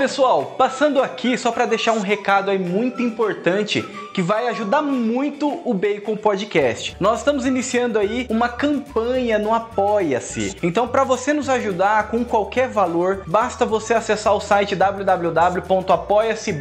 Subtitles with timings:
[0.00, 5.60] pessoal, passando aqui só para deixar um recado aí muito importante que vai ajudar muito
[5.64, 6.96] o Bacon Podcast.
[7.00, 10.56] Nós estamos iniciando aí uma campanha no Apoia-se.
[10.62, 16.52] Então, para você nos ajudar com qualquer valor, basta você acessar o site www.apoia-se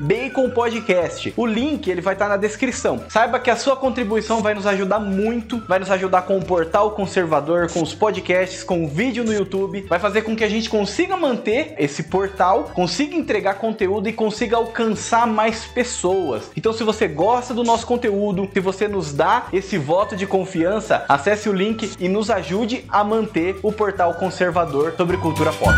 [0.00, 1.32] Bacon Podcast.
[1.36, 3.04] O link ele vai estar na descrição.
[3.08, 6.92] Saiba que a sua contribuição vai nos ajudar muito, vai nos ajudar com o portal
[6.92, 10.68] conservador, com os podcasts, com o vídeo no YouTube, vai fazer com que a gente
[10.68, 16.50] consiga manter esse portal, consiga entregar conteúdo e consiga alcançar mais pessoas.
[16.56, 21.04] Então, se você gosta do nosso conteúdo, se você nos dá esse voto de confiança,
[21.08, 25.72] acesse o link e nos ajude a manter o portal conservador sobre cultura pop.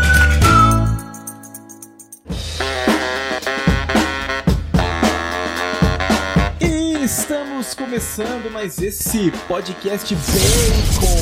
[6.59, 11.15] E estamos começando mais esse podcast Bacon.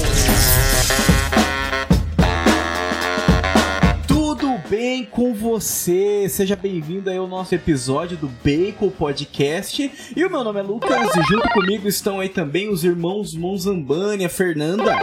[4.76, 6.28] Bem com você?
[6.28, 10.12] Seja bem-vindo aí ao nosso episódio do Bacon Podcast.
[10.16, 14.26] E o meu nome é Lucas e junto comigo estão aí também os irmãos Monzambani,
[14.26, 14.98] a Fernanda.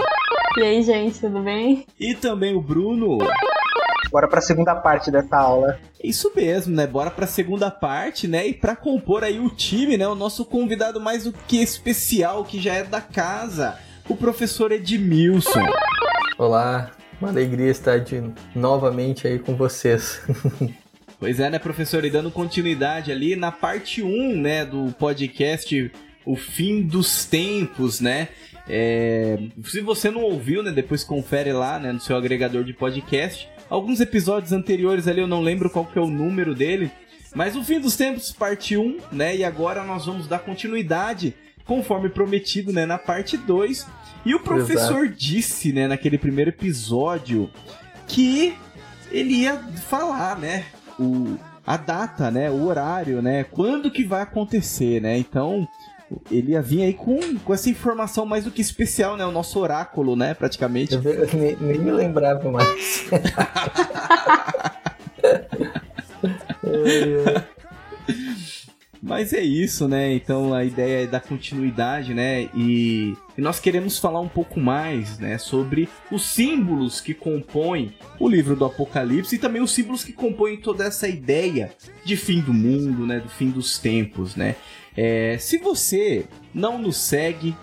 [0.59, 1.87] E aí, gente, tudo bem?
[2.01, 3.19] E também o Bruno.
[4.11, 5.79] Bora para a segunda parte dessa aula.
[6.03, 6.85] Isso mesmo, né?
[6.85, 8.49] Bora para a segunda parte, né?
[8.49, 10.09] E para compor aí o time, né?
[10.09, 13.79] O nosso convidado mais do que especial, que já é da casa,
[14.09, 15.65] o professor Edmilson.
[16.37, 18.23] Olá, uma alegria estar de,
[18.55, 20.23] novamente aí com vocês.
[21.21, 22.05] pois é, né, professor?
[22.05, 25.93] E dando continuidade ali na parte 1, né, do podcast
[26.25, 28.29] O Fim dos Tempos, né?
[28.69, 33.49] É, se você não ouviu, né, depois confere lá, né, no seu agregador de podcast.
[33.69, 36.91] Alguns episódios anteriores ali eu não lembro qual que é o número dele,
[37.35, 39.37] mas o Fim dos Tempos, parte 1, né?
[39.37, 43.87] E agora nós vamos dar continuidade, conforme prometido, né, na parte 2
[44.25, 45.19] e o professor Exato.
[45.19, 47.51] disse, né, naquele primeiro episódio,
[48.07, 48.55] que
[49.11, 49.57] ele ia
[49.89, 50.67] falar, né,
[50.99, 55.17] o, a data, né, o horário, né, quando que vai acontecer, né?
[55.17, 55.67] Então,
[56.31, 59.25] ele ia vir aí com, com essa informação mais do que especial, né?
[59.25, 60.35] O nosso oráculo, né?
[60.35, 60.95] Praticamente.
[60.95, 63.07] Eu, eu nem, nem, me lembrava mais.
[66.65, 67.61] é, é.
[69.03, 70.13] Mas é isso, né?
[70.13, 72.51] Então a ideia é dar continuidade, né?
[72.55, 75.39] E, e, nós queremos falar um pouco mais, né?
[75.39, 80.59] Sobre os símbolos que compõem o livro do Apocalipse e também os símbolos que compõem
[80.59, 81.73] toda essa ideia
[82.05, 83.21] de fim do mundo, né?
[83.21, 84.57] Do fim dos tempos, né?
[84.95, 87.57] É, se você não nos segue,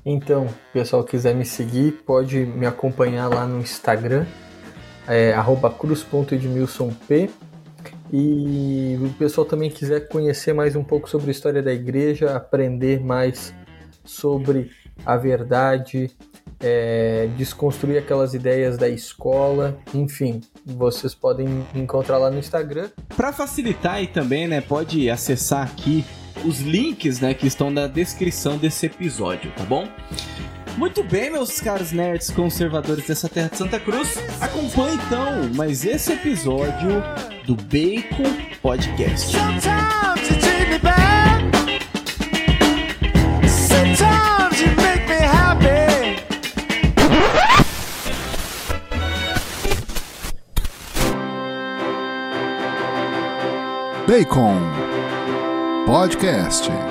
[0.05, 4.25] Então, o pessoal quiser me seguir, pode me acompanhar lá no Instagram,
[5.05, 5.35] é,
[5.77, 7.29] cruz.edmilsonp
[8.11, 12.99] e o pessoal também quiser conhecer mais um pouco sobre a história da igreja, aprender
[12.99, 13.53] mais
[14.03, 14.71] sobre
[15.05, 16.09] a verdade,
[16.59, 22.89] é, desconstruir aquelas ideias da escola, enfim, vocês podem encontrar lá no Instagram.
[23.15, 26.03] Para facilitar aí também, né, pode acessar aqui
[26.43, 29.87] os links, né, que estão na descrição desse episódio, tá bom?
[30.77, 36.13] Muito bem, meus caros nerds conservadores dessa terra de Santa Cruz, acompanhe então mais esse
[36.13, 37.03] episódio
[37.49, 38.25] do Bacon
[38.61, 39.33] Podcast.
[54.05, 54.59] Bacon
[55.87, 56.88] Podcast.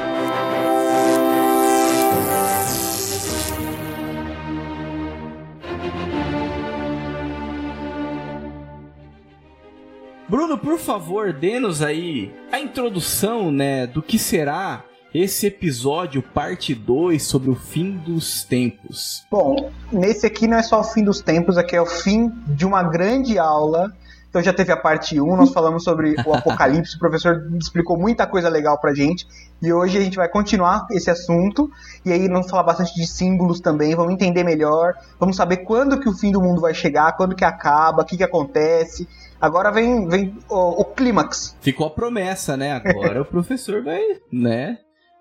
[10.39, 17.21] Bruno, por favor, dê-nos aí a introdução, né, do que será esse episódio, parte 2,
[17.21, 19.25] sobre o fim dos tempos.
[19.29, 22.65] Bom, nesse aqui não é só o fim dos tempos, aqui é o fim de
[22.65, 23.93] uma grande aula.
[24.31, 28.25] Então já teve a parte 1, nós falamos sobre o apocalipse, o professor explicou muita
[28.25, 29.27] coisa legal pra gente.
[29.61, 31.69] E hoje a gente vai continuar esse assunto.
[32.05, 36.09] E aí vamos falar bastante de símbolos também, vamos entender melhor, vamos saber quando que
[36.09, 39.09] o fim do mundo vai chegar, quando que acaba, o que que acontece.
[39.41, 41.57] Agora vem, vem o, o clímax.
[41.61, 42.73] Ficou a promessa, né?
[42.73, 44.03] Agora o professor vai,
[44.33, 44.79] né?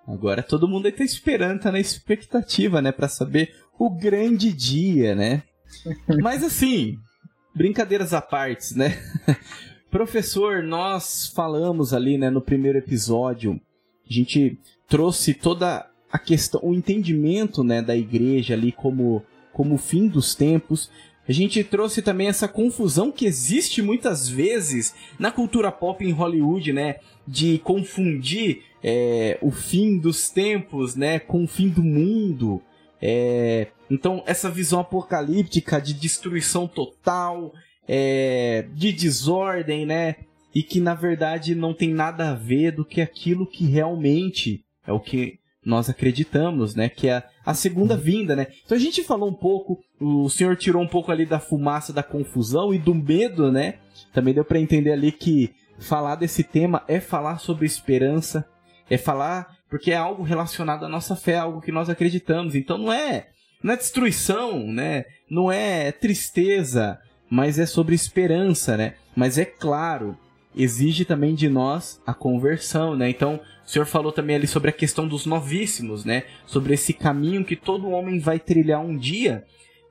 [0.08, 2.92] Agora todo mundo está esperando, tá na expectativa, né?
[2.92, 5.44] Para saber o grande dia, né?
[6.22, 6.98] Mas assim,
[7.54, 8.98] brincadeiras à parte, né?
[9.92, 13.60] Professor, nós falamos ali, né, no primeiro episódio
[14.10, 19.24] A gente trouxe toda a questão, o entendimento, né, da igreja ali como
[19.58, 20.92] como o fim dos tempos.
[21.28, 26.72] A gente trouxe também essa confusão que existe muitas vezes na cultura pop em Hollywood,
[26.72, 26.98] né?
[27.28, 31.20] De confundir é, o fim dos tempos, né?
[31.20, 32.62] Com o fim do mundo.
[33.02, 37.54] É, então, essa visão apocalíptica de destruição total,
[37.88, 40.16] é, de desordem, né?
[40.56, 44.94] E que na verdade não tem nada a ver do que aquilo que realmente é
[44.94, 46.88] o que nós acreditamos, né?
[46.88, 48.48] Que é a segunda vinda, né?
[48.66, 52.04] Então a gente falou um pouco, o senhor tirou um pouco ali da fumaça da
[52.04, 53.76] confusão e do medo, né?
[54.14, 58.46] Também deu para entender ali que falar desse tema é falar sobre esperança,
[58.90, 62.54] é falar porque é algo relacionado à nossa fé, algo que nós acreditamos.
[62.54, 63.28] Então não é,
[63.64, 65.06] não é destruição, né?
[65.30, 68.96] Não é tristeza, mas é sobre esperança, né?
[69.16, 70.18] Mas é claro,
[70.54, 73.10] exige também de nós a conversão, né?
[73.10, 76.24] Então, o senhor falou também ali sobre a questão dos novíssimos, né?
[76.46, 79.44] Sobre esse caminho que todo homem vai trilhar um dia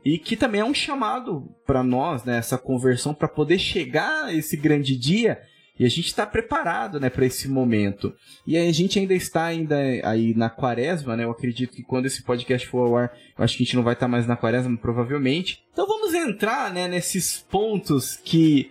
[0.03, 2.39] e que também é um chamado para nós, né?
[2.39, 5.43] Essa conversão para poder chegar a esse grande dia
[5.79, 8.15] e a gente está preparado, né, para esse momento.
[8.47, 11.25] E a gente ainda está ainda aí na quaresma, né?
[11.25, 13.83] Eu acredito que quando esse podcast for ao ar, eu acho que a gente não
[13.83, 15.63] vai estar tá mais na quaresma, provavelmente.
[15.71, 18.71] Então vamos entrar, né, nesses pontos que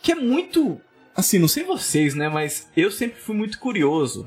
[0.00, 0.80] que é muito
[1.14, 4.26] assim, não sei vocês, né, mas eu sempre fui muito curioso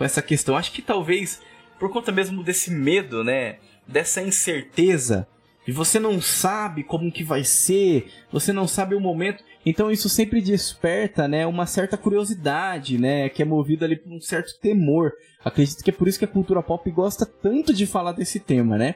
[0.00, 0.56] com essa questão.
[0.56, 1.42] Acho que talvez
[1.78, 3.58] por conta mesmo desse medo, né?
[3.86, 5.28] Dessa incerteza.
[5.68, 9.44] E você não sabe como que vai ser, você não sabe o momento.
[9.64, 14.22] Então isso sempre desperta, né, uma certa curiosidade, né, que é movida ali por um
[14.22, 15.12] certo temor.
[15.44, 18.78] Acredito que é por isso que a cultura pop gosta tanto de falar desse tema,
[18.78, 18.94] né?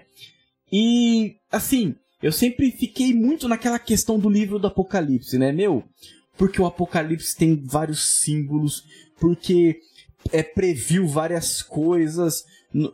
[0.72, 5.84] E assim, eu sempre fiquei muito naquela questão do livro do Apocalipse, né, meu?
[6.38, 8.82] Porque o Apocalipse tem vários símbolos,
[9.20, 9.80] porque
[10.32, 12.44] é, previu várias coisas,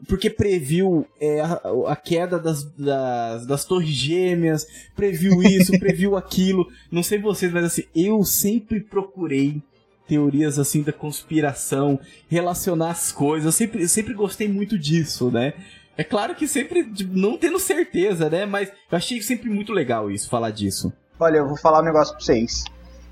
[0.07, 6.67] porque previu é, a, a, queda das, das, das, torres gêmeas, previu isso, previu aquilo.
[6.91, 9.63] Não sei vocês, mas assim, eu sempre procurei
[10.07, 11.99] teorias assim da conspiração,
[12.29, 13.47] relacionar as coisas.
[13.47, 15.55] Eu sempre, eu sempre gostei muito disso, né?
[15.97, 18.45] É claro que sempre não tendo certeza, né?
[18.47, 20.93] Mas eu achei sempre muito legal isso, falar disso.
[21.19, 22.65] Olha, eu vou falar um negócio pra vocês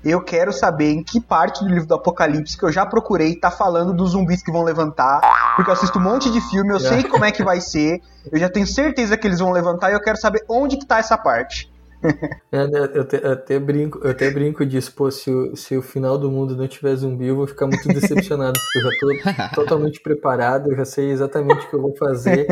[0.03, 3.51] eu quero saber em que parte do livro do Apocalipse que eu já procurei tá
[3.51, 5.21] falando dos zumbis que vão levantar,
[5.55, 8.01] porque eu assisto um monte de filme, eu sei como é que vai ser,
[8.31, 10.99] eu já tenho certeza que eles vão levantar e eu quero saber onde que tá
[10.99, 11.69] essa parte.
[12.51, 15.77] É, né, eu, te, eu, até brinco, eu até brinco disso, pô, se o, se
[15.77, 19.49] o final do mundo não tiver zumbi, eu vou ficar muito decepcionado, porque eu já
[19.49, 22.47] tô totalmente preparado, eu já sei exatamente o que eu vou fazer.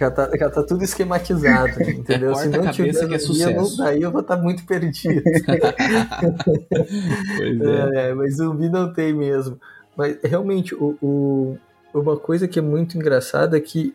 [0.00, 2.32] Já tá, já tá tudo esquematizado, é entendeu?
[2.32, 3.76] É Se não tiver que é sucesso.
[3.76, 5.22] daí eu vou estar tá muito perdido.
[7.36, 8.08] pois é.
[8.08, 8.14] é.
[8.14, 9.60] Mas zumbi não tem mesmo.
[9.94, 11.58] Mas realmente, o, o,
[11.92, 13.94] uma coisa que é muito engraçada é que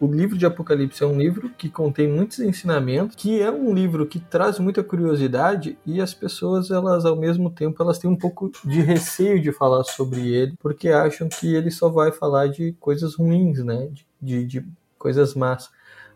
[0.00, 4.06] o livro de Apocalipse é um livro que contém muitos ensinamentos, que é um livro
[4.06, 8.50] que traz muita curiosidade e as pessoas, elas ao mesmo tempo, elas têm um pouco
[8.64, 13.14] de receio de falar sobre ele, porque acham que ele só vai falar de coisas
[13.14, 13.88] ruins, né?
[13.92, 14.66] De, de, de
[14.98, 15.70] coisas más.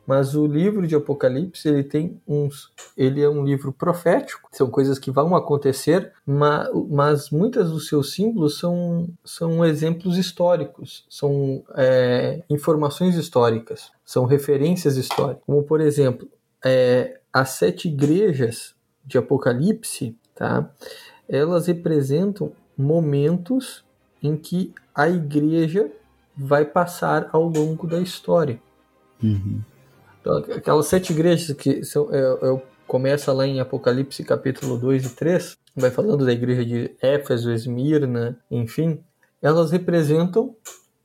[0.07, 4.99] Mas o livro de Apocalipse, ele tem uns, ele é um livro profético, são coisas
[4.99, 12.43] que vão acontecer, mas, mas muitas dos seus símbolos são, são exemplos históricos, são é,
[12.51, 15.43] informações históricas, são referências históricas.
[15.47, 16.29] Como, por exemplo,
[16.65, 20.71] é, as sete igrejas de Apocalipse, tá?
[21.29, 23.85] elas representam momentos
[24.23, 25.91] em que a igreja
[26.37, 28.61] vai passar ao longo da história.
[29.23, 29.61] Uhum.
[30.25, 35.15] Então, aquelas sete igrejas que são, é, é, começa lá em Apocalipse capítulo 2 e
[35.15, 39.05] 3, vai falando da igreja de Éfeso, Esmirna, enfim,
[39.43, 40.57] elas representam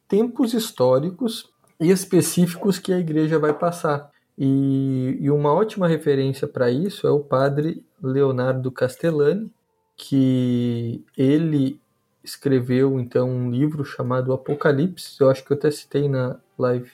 [0.08, 4.10] tempos históricos e específicos que a igreja vai passar.
[4.38, 9.52] E, e uma ótima referência para isso é o padre Leonardo Castellani,
[9.98, 11.82] que ele
[12.24, 16.90] escreveu então um livro chamado Apocalipse, eu acho que eu até citei na live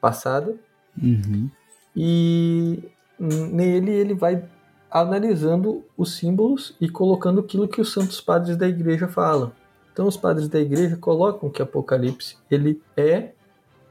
[0.00, 0.58] passada.
[1.00, 1.50] Uhum.
[1.94, 2.82] E
[3.18, 4.44] nele ele vai
[4.90, 9.52] analisando os símbolos e colocando aquilo que os santos padres da igreja falam.
[9.92, 13.30] Então os padres da igreja colocam que Apocalipse ele é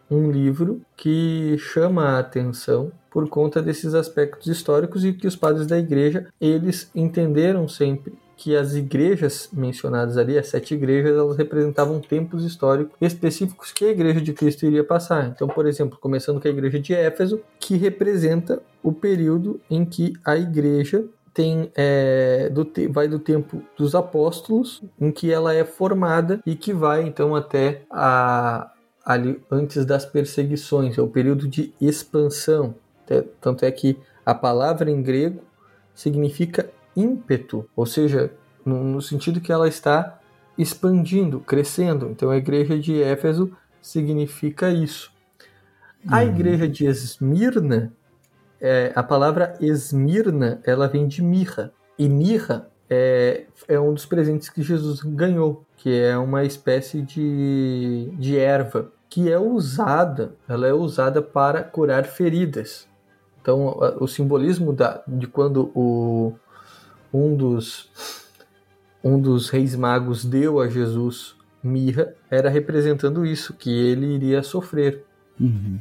[0.10, 5.68] um livro que chama a atenção por conta desses aspectos históricos e que os padres
[5.68, 12.00] da igreja eles entenderam sempre que as igrejas mencionadas ali, as sete igrejas, elas representavam
[12.00, 15.28] tempos históricos específicos que a igreja de Cristo iria passar.
[15.28, 20.14] Então, por exemplo, começando com a igreja de Éfeso, que representa o período em que
[20.26, 26.42] a igreja tem é, do, vai do tempo dos apóstolos, em que ela é formada
[26.44, 28.72] e que vai então até a,
[29.06, 32.74] ali antes das perseguições, é o período de expansão.
[33.40, 35.44] Tanto é que a palavra em grego
[35.94, 38.32] significa ímpeto, ou seja,
[38.66, 40.20] no, no sentido que ela está
[40.58, 42.10] expandindo, crescendo.
[42.10, 45.12] Então a igreja de Éfeso significa isso.
[46.08, 46.28] A uhum.
[46.28, 47.94] igreja de Esmirna,
[48.60, 51.72] é, a palavra Esmirna, ela vem de mirra.
[51.98, 58.12] E mirra é, é um dos presentes que Jesus ganhou, que é uma espécie de,
[58.18, 62.88] de erva que é usada, ela é usada para curar feridas.
[63.42, 66.34] Então, o simbolismo da, de quando o,
[67.14, 67.90] um dos
[69.04, 75.04] um dos reis magos deu a Jesus mirra era representando isso, que ele iria sofrer.
[75.40, 75.80] Uhum.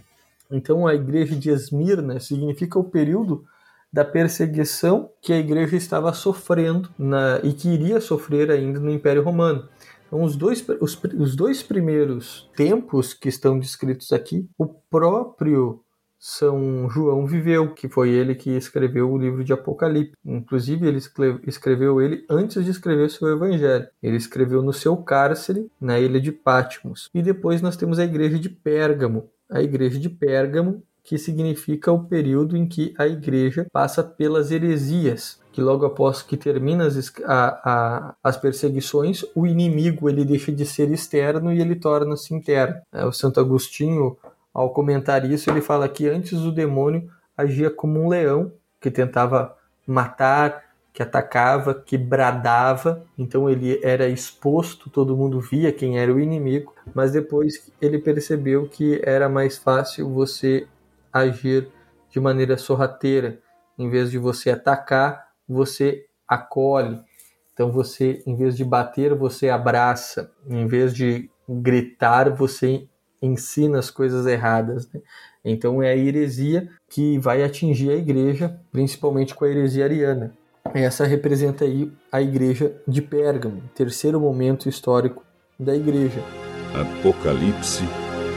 [0.50, 3.44] Então a igreja de Esmirna significa o período
[3.92, 9.22] da perseguição que a igreja estava sofrendo na, e que iria sofrer ainda no Império
[9.22, 9.68] Romano.
[10.06, 15.80] Então, os dois, os, os dois primeiros tempos que estão descritos aqui, o próprio
[16.22, 20.12] são João viveu, que foi ele que escreveu o livro de Apocalipse.
[20.22, 21.00] Inclusive, ele
[21.46, 23.88] escreveu ele antes de escrever seu evangelho.
[24.02, 27.08] Ele escreveu no seu cárcere, na ilha de Patmos.
[27.14, 29.30] E depois nós temos a igreja de Pérgamo.
[29.50, 35.40] A igreja de Pérgamo, que significa o período em que a igreja passa pelas heresias,
[35.50, 40.66] que logo após que termina as, a, a, as perseguições, o inimigo ele deixa de
[40.66, 42.76] ser externo e ele torna-se interno.
[42.92, 44.18] É, o Santo Agostinho
[44.52, 49.56] ao comentar isso, ele fala que antes o demônio agia como um leão que tentava
[49.86, 56.18] matar, que atacava, que bradava, então ele era exposto, todo mundo via quem era o
[56.18, 60.66] inimigo, mas depois ele percebeu que era mais fácil você
[61.12, 61.68] agir
[62.10, 63.38] de maneira sorrateira,
[63.78, 67.00] em vez de você atacar, você acolhe.
[67.52, 72.88] Então você, em vez de bater, você abraça, em vez de gritar, você
[73.22, 74.88] ensina as coisas erradas.
[74.92, 75.00] Né?
[75.44, 80.32] Então é a heresia que vai atingir a igreja, principalmente com a heresia ariana.
[80.74, 85.24] Essa representa aí a igreja de Pérgamo, terceiro momento histórico
[85.58, 86.22] da igreja.
[86.74, 87.84] Apocalipse,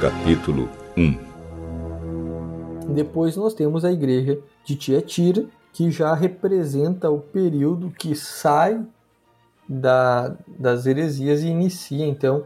[0.02, 2.94] capítulo 1.
[2.94, 8.84] Depois nós temos a igreja de Tiatira, que já representa o período que sai
[9.68, 12.46] da, das heresias e inicia então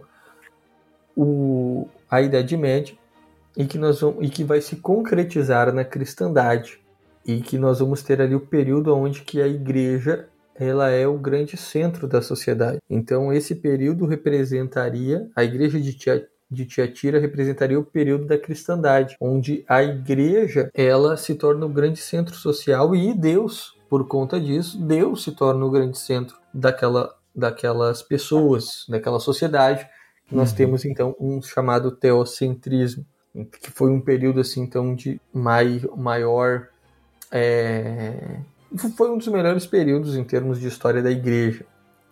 [1.15, 2.95] o, a Idade Média
[3.55, 6.79] e que, nós vamos, e que vai se concretizar na cristandade
[7.25, 11.17] e que nós vamos ter ali o período onde que a igreja ela é o
[11.17, 12.79] grande centro da sociedade.
[12.89, 15.93] Então esse período representaria a igreja de
[16.49, 21.99] de Tiatira representaria o período da cristandade, onde a igreja ela se torna o grande
[21.99, 28.01] centro social e Deus, por conta disso, Deus se torna o grande centro daquela, daquelas
[28.01, 29.87] pessoas, daquela sociedade,
[30.31, 30.57] nós uhum.
[30.57, 33.05] temos então um chamado teocentrismo,
[33.62, 36.67] que foi um período assim então de mai, maior
[37.31, 38.39] é,
[38.96, 41.65] foi um dos melhores períodos em termos de história da igreja,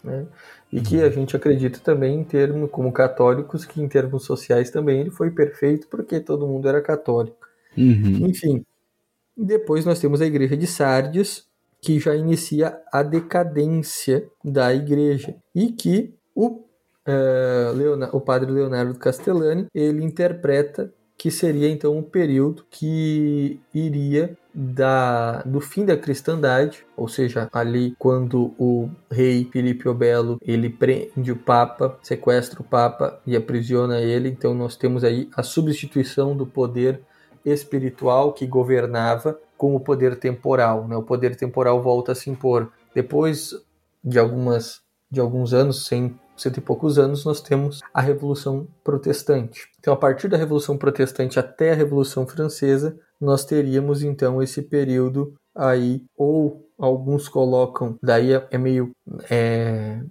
[0.03, 0.25] né?
[0.71, 1.11] E que a uhum.
[1.11, 5.87] gente acredita também em termos como católicos que em termos sociais também ele foi perfeito
[5.87, 7.47] porque todo mundo era católico.
[7.77, 8.27] Uhum.
[8.27, 8.65] Enfim,
[9.37, 11.45] depois nós temos a igreja de Sardes
[11.81, 16.64] que já inicia a decadência da igreja e que o
[17.07, 25.41] uh, o padre Leonardo Castellani, ele interpreta que seria então um período que iria da,
[25.43, 31.31] do fim da cristandade, ou seja, ali quando o rei Filipe o Belo ele prende
[31.31, 36.45] o Papa, sequestra o Papa e aprisiona ele, então nós temos aí a substituição do
[36.45, 37.01] poder
[37.45, 40.97] espiritual que governava com o poder temporal, né?
[40.97, 42.71] O poder temporal volta a se impor.
[42.93, 43.53] Depois
[44.03, 49.69] de algumas de alguns anos, sem cento e poucos anos, nós temos a Revolução Protestante.
[49.79, 55.33] Então, a partir da Revolução Protestante até a Revolução Francesa, nós teríamos então esse período
[55.53, 58.91] aí, ou alguns colocam, daí é, é meio.
[59.29, 60.01] É,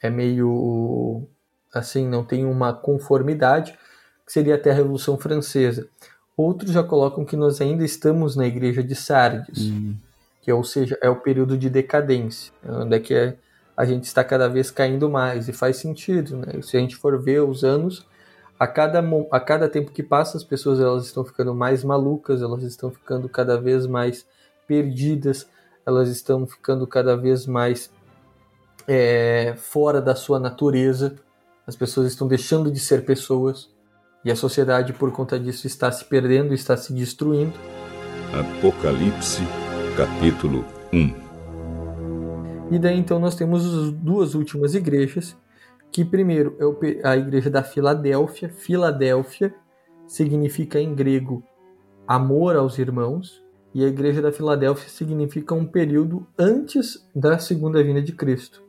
[0.00, 1.26] é meio.
[1.74, 3.78] assim, não tem uma conformidade,
[4.26, 5.88] que seria até a Revolução Francesa.
[6.36, 9.94] Outros já colocam que nós ainda estamos na Igreja de Sardes, hum.
[10.40, 13.36] que ou seja, é o período de decadência, onde é que é
[13.78, 16.60] a gente está cada vez caindo mais e faz sentido, né?
[16.62, 18.04] Se a gente for ver os anos,
[18.58, 18.98] a cada,
[19.30, 23.28] a cada tempo que passa, as pessoas elas estão ficando mais malucas, elas estão ficando
[23.28, 24.26] cada vez mais
[24.66, 25.48] perdidas,
[25.86, 27.88] elas estão ficando cada vez mais
[28.88, 31.14] é, fora da sua natureza,
[31.64, 33.70] as pessoas estão deixando de ser pessoas
[34.24, 37.54] e a sociedade, por conta disso, está se perdendo, está se destruindo.
[38.34, 39.42] Apocalipse,
[39.96, 41.27] capítulo 1
[42.70, 45.36] E daí então nós temos as duas últimas igrejas,
[45.90, 48.50] que primeiro é a igreja da Filadélfia.
[48.50, 49.54] Filadélfia
[50.06, 51.42] significa em grego
[52.06, 53.42] amor aos irmãos,
[53.74, 58.62] e a igreja da Filadélfia significa um período antes da segunda vinda de Cristo,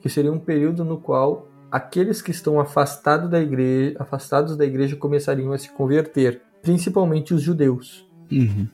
[0.00, 4.96] que seria um período no qual aqueles que estão afastados da igreja, afastados da igreja
[4.96, 8.08] começariam a se converter, principalmente os judeus.
[8.30, 8.68] Uhum.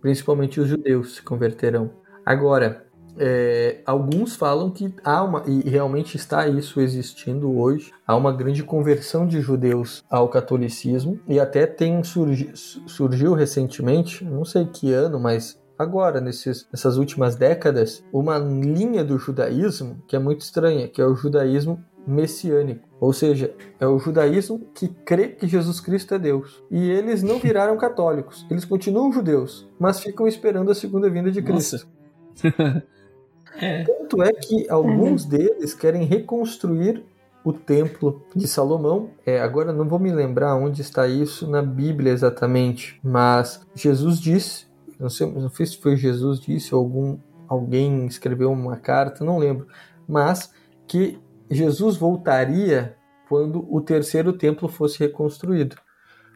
[0.00, 1.90] Principalmente os judeus se converterão.
[2.24, 2.86] Agora,
[3.18, 8.62] é, alguns falam que há uma, e realmente está isso existindo hoje, há uma grande
[8.62, 15.18] conversão de judeus ao catolicismo, e até tem surgi, surgiu recentemente, não sei que ano,
[15.18, 21.00] mas agora, nesses, nessas últimas décadas, uma linha do judaísmo que é muito estranha, que
[21.00, 22.88] é o judaísmo messiânico.
[23.00, 26.62] Ou seja, é o judaísmo que crê que Jesus Cristo é Deus.
[26.70, 28.46] E eles não viraram católicos.
[28.50, 31.86] Eles continuam judeus, mas ficam esperando a segunda vinda de Cristo.
[33.58, 33.84] é.
[33.84, 37.04] Tanto é que alguns deles querem reconstruir
[37.44, 39.10] o templo de Salomão.
[39.24, 44.66] É, agora não vou me lembrar onde está isso na Bíblia exatamente, mas Jesus disse,
[44.98, 49.36] não sei, não sei se foi Jesus disse ou algum alguém escreveu uma carta, não
[49.36, 49.66] lembro,
[50.06, 50.52] mas
[50.86, 51.18] que
[51.50, 52.96] Jesus voltaria
[53.28, 55.76] quando o terceiro templo fosse reconstruído.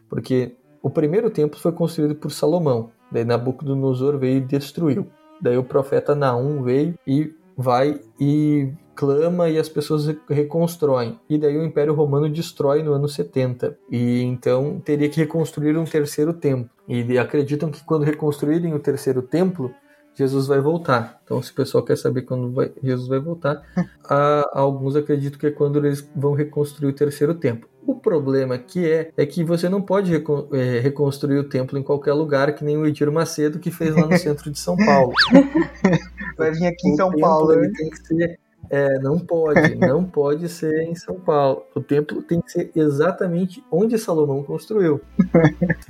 [0.09, 5.07] Porque o primeiro templo foi construído por Salomão, daí Nabucodonosor veio e destruiu.
[5.41, 11.19] Daí o profeta Naum veio e vai e clama e as pessoas reconstroem.
[11.29, 13.77] E daí o Império Romano destrói no ano 70.
[13.91, 16.69] E então teria que reconstruir um terceiro templo.
[16.87, 19.73] E acreditam que quando reconstruírem o terceiro templo,
[20.15, 21.19] Jesus vai voltar.
[21.23, 23.61] Então, se o pessoal quer saber quando vai, Jesus vai voltar,
[24.53, 27.69] alguns acreditam que é quando eles vão reconstruir o terceiro templo.
[27.85, 31.83] O problema que é é que você não pode recon, é, reconstruir o templo em
[31.83, 35.13] qualquer lugar, que nem o Edir Macedo que fez lá no centro de São Paulo.
[36.37, 37.55] Vai vir aqui em São Paulo.
[37.55, 37.71] Né?
[37.77, 38.39] Tem que ser
[38.69, 41.63] é, não pode, não pode ser em São Paulo.
[41.75, 45.01] O templo tem que ser exatamente onde Salomão construiu.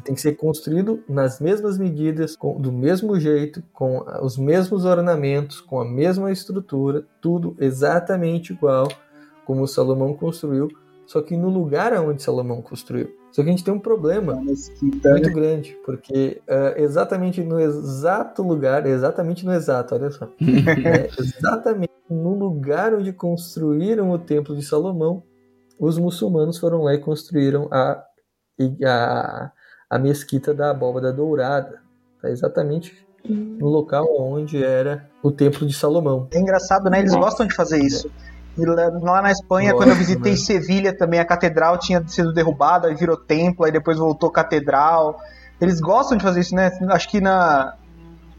[0.03, 5.61] tem que ser construído nas mesmas medidas, com, do mesmo jeito, com os mesmos ornamentos,
[5.61, 8.87] com a mesma estrutura, tudo exatamente igual
[9.45, 10.67] como Salomão construiu,
[11.05, 13.15] só que no lugar onde Salomão construiu.
[13.31, 15.33] Só que a gente tem um problema muito né?
[15.33, 22.33] grande, porque uh, exatamente no exato lugar, exatamente no exato, olha só, é, exatamente no
[22.33, 25.23] lugar onde construíram o templo de Salomão,
[25.77, 28.01] os muçulmanos foram lá e construíram a,
[28.85, 29.51] a,
[29.89, 31.81] a mesquita da abóbada dourada.
[32.21, 36.27] Tá exatamente no local onde era o templo de Salomão.
[36.33, 36.99] É engraçado, né?
[36.99, 38.09] Eles gostam de fazer isso.
[38.57, 40.37] E lá na Espanha, Nossa, quando eu visitei?
[40.37, 45.19] Sevilha também, a catedral tinha sido derrubada, aí virou templo, aí depois voltou catedral.
[45.59, 46.71] Eles gostam de fazer isso, né?
[46.89, 47.73] Acho que na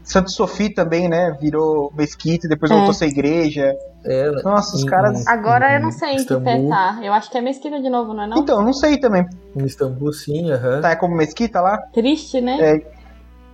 [0.03, 1.35] Santo Sofia também, né?
[1.39, 2.75] Virou mesquita, depois é.
[2.75, 3.75] voltou a ser igreja.
[4.05, 5.27] É, Nossa, os caras.
[5.27, 6.99] Agora eu não sei em que pé tá.
[7.03, 8.27] Eu acho que é mesquita de novo, não é?
[8.27, 8.37] Não?
[8.37, 9.25] Então, não sei também.
[9.55, 10.81] Em Istambul, sim, aham.
[10.81, 11.77] Tá, é como mesquita lá?
[11.93, 12.57] Triste, né?
[12.59, 12.96] É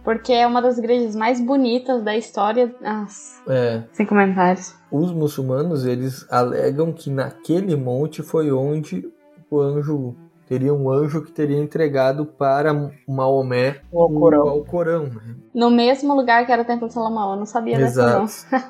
[0.03, 2.73] porque é uma das igrejas mais bonitas da história.
[2.81, 3.83] Nossa, é.
[3.91, 4.75] Sem comentários.
[4.91, 9.09] Os muçulmanos, eles alegam que naquele monte foi onde
[9.49, 10.15] o anjo
[10.47, 14.45] teria um anjo que teria entregado para Maomé o Corão.
[14.45, 15.35] O Alcorão né?
[15.53, 18.21] No mesmo lugar que era o Templo de Salomão, eu não sabia Exato.
[18.21, 18.63] dessa não.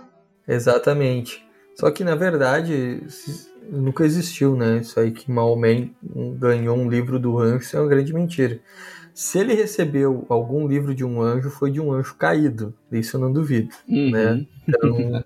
[0.48, 1.46] Exatamente.
[1.76, 3.04] Só que na verdade
[3.70, 4.78] nunca existiu, né?
[4.78, 5.90] Isso aí que Maomé
[6.38, 8.60] ganhou um livro do anjo, isso é uma grande mentira.
[9.14, 12.74] Se ele recebeu algum livro de um anjo, foi de um anjo caído.
[12.92, 14.10] Isso eu não duvido, uhum.
[14.10, 14.46] né?
[14.68, 15.24] Então,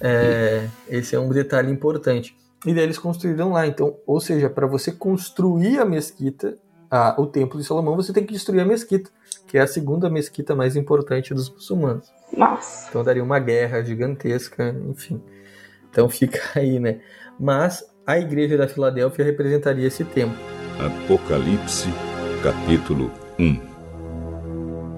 [0.00, 2.36] é, esse é um detalhe importante.
[2.66, 3.66] E daí eles construíram lá.
[3.66, 6.56] Então, ou seja, para você construir a mesquita,
[6.90, 9.10] a, o templo de Salomão, você tem que destruir a mesquita,
[9.46, 12.12] que é a segunda mesquita mais importante dos muçulmanos.
[12.36, 12.88] Nossa.
[12.88, 15.22] Então daria uma guerra gigantesca, enfim.
[15.90, 17.00] Então fica aí, né?
[17.38, 20.36] Mas a igreja da Filadélfia representaria esse templo.
[20.78, 21.88] Apocalipse
[22.42, 23.60] capítulo 1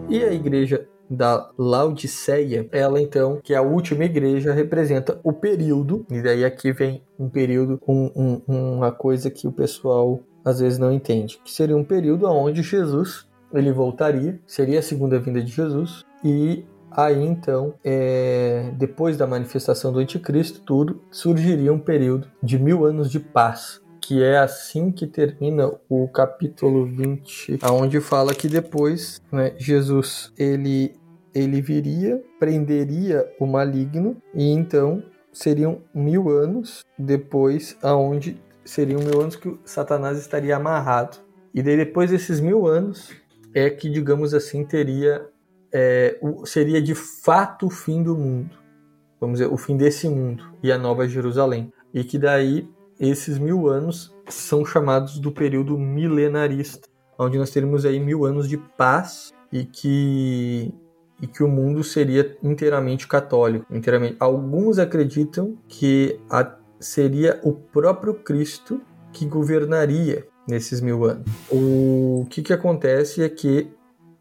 [0.08, 6.06] E a igreja da Laodiceia, ela então, que é a última igreja, representa o período,
[6.08, 10.78] e daí aqui vem um período, um, um, uma coisa que o pessoal às vezes
[10.78, 15.50] não entende, que seria um período onde Jesus ele voltaria, seria a segunda vinda de
[15.50, 22.58] Jesus, e aí então, é, depois da manifestação do anticristo, tudo, surgiria um período de
[22.58, 28.48] mil anos de paz, que é assim que termina o capítulo 20, aonde fala que
[28.48, 31.00] depois, né, Jesus ele
[31.34, 39.34] ele viria, prenderia o maligno e então seriam mil anos depois, aonde seriam mil anos
[39.34, 41.18] que Satanás estaria amarrado.
[41.54, 43.10] E daí, depois desses mil anos
[43.54, 45.26] é que, digamos assim, teria
[45.72, 48.58] é, seria de fato o fim do mundo.
[49.18, 51.72] vamos dizer, o fim desse mundo e a Nova Jerusalém.
[51.94, 52.68] E que daí
[53.02, 56.88] esses mil anos são chamados do período milenarista,
[57.18, 60.72] onde nós teremos aí mil anos de paz e que
[61.20, 64.16] e que o mundo seria inteiramente católico, inteiramente.
[64.18, 68.80] Alguns acreditam que a, seria o próprio Cristo
[69.12, 71.24] que governaria nesses mil anos.
[71.48, 73.70] O que, que acontece é que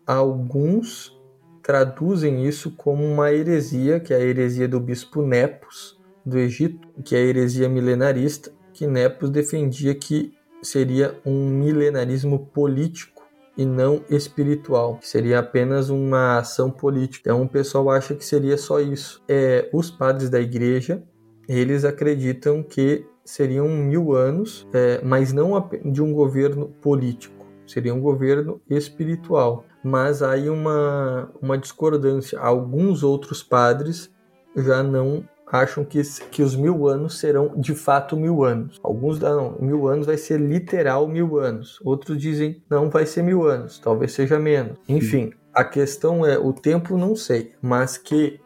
[0.06, 1.20] alguns
[1.64, 7.16] traduzem isso como uma heresia, que é a heresia do bispo Nepos do Egito, que
[7.16, 13.22] é a heresia milenarista, que Nepos defendia que seria um milenarismo político
[13.56, 17.30] e não espiritual, que seria apenas uma ação política.
[17.30, 19.22] Então o pessoal acha que seria só isso.
[19.30, 21.04] É, os padres da igreja,
[21.48, 28.02] eles acreditam que seriam mil anos, é, mas não de um governo político, seria um
[28.02, 29.64] governo espiritual.
[29.84, 32.40] Mas há aí uma, uma discordância.
[32.40, 34.12] Alguns outros padres
[34.56, 38.80] já não acham que, que os mil anos serão de fato mil anos.
[38.82, 41.80] Alguns dão mil anos vai ser literal mil anos.
[41.84, 44.78] Outros dizem não vai ser mil anos, talvez seja menos.
[44.88, 48.40] Enfim, a questão é o tempo não sei, mas que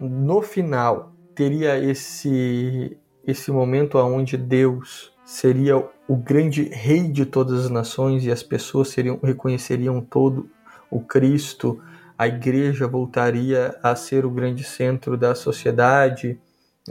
[0.00, 5.76] no final teria esse esse momento aonde Deus seria
[6.08, 10.48] o grande rei de todas as nações e as pessoas seriam reconheceriam todo
[10.90, 11.78] o Cristo
[12.18, 16.38] a igreja voltaria a ser o grande centro da sociedade,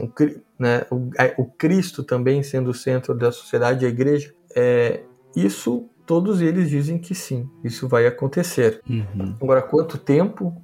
[0.00, 0.10] o,
[0.58, 1.10] né, o,
[1.42, 4.34] o Cristo também sendo o centro da sociedade, a igreja.
[4.56, 5.02] É,
[5.36, 8.80] isso todos eles dizem que sim, isso vai acontecer.
[8.88, 9.36] Uhum.
[9.42, 10.56] Agora, quanto tempo,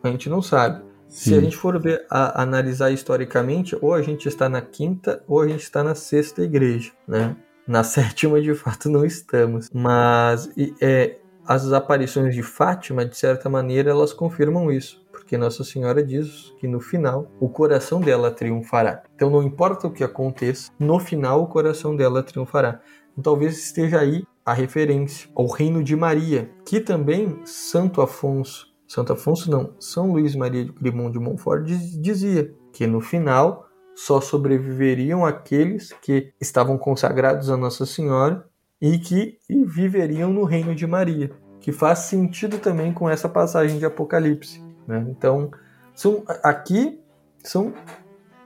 [0.00, 0.84] a gente não sabe.
[1.08, 1.30] Sim.
[1.30, 5.40] Se a gente for ver, a, analisar historicamente, ou a gente está na quinta ou
[5.40, 7.36] a gente está na sexta igreja, né?
[7.66, 9.68] Na sétima, de fato, não estamos.
[9.74, 10.48] Mas
[10.80, 16.52] é, as aparições de Fátima, de certa maneira, elas confirmam isso, porque Nossa Senhora diz
[16.60, 19.02] que no final o coração dela triunfará.
[19.14, 22.82] Então não importa o que aconteça, no final o coração dela triunfará.
[23.12, 29.14] Então, talvez esteja aí a referência ao reino de Maria, que também Santo Afonso, Santo
[29.14, 35.24] Afonso não, São Luís Maria de Grimond de Montfort dizia que no final só sobreviveriam
[35.24, 38.46] aqueles que estavam consagrados a Nossa Senhora
[38.80, 43.78] e que e viveriam no reino de Maria, que faz sentido também com essa passagem
[43.78, 44.62] de Apocalipse.
[44.86, 45.04] Né?
[45.10, 45.50] Então,
[45.94, 47.00] são, aqui
[47.42, 47.68] são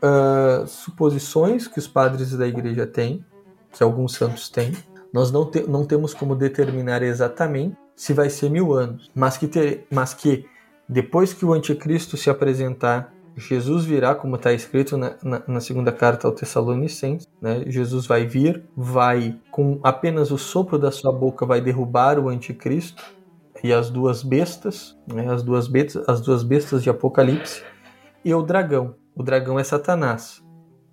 [0.03, 3.25] uh, suposições que os padres da igreja têm,
[3.71, 4.73] que alguns santos têm.
[5.13, 9.47] Nós não, te, não temos como determinar exatamente se vai ser mil anos, mas que,
[9.47, 10.47] ter, mas que
[10.89, 15.91] depois que o anticristo se apresentar Jesus virá, como está escrito na, na, na, segunda
[15.91, 17.65] carta ao Tessalonicenses, né?
[17.67, 23.03] Jesus vai vir, vai com apenas o sopro da sua boca vai derrubar o anticristo
[23.65, 25.33] e as duas bestas, né?
[25.33, 27.63] as duas bestas, as duas bestas de Apocalipse
[28.25, 28.95] e o dragão.
[29.15, 30.43] O dragão é Satanás.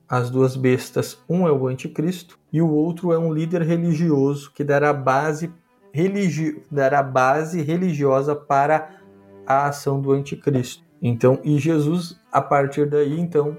[0.08, 4.63] As duas bestas, um é o anticristo e o outro é um líder religioso que
[4.63, 5.52] dará base
[5.91, 8.99] religi dará base religiosa para
[9.45, 10.84] a ação do anticristo.
[11.02, 13.57] Então, e Jesus, a partir daí, então,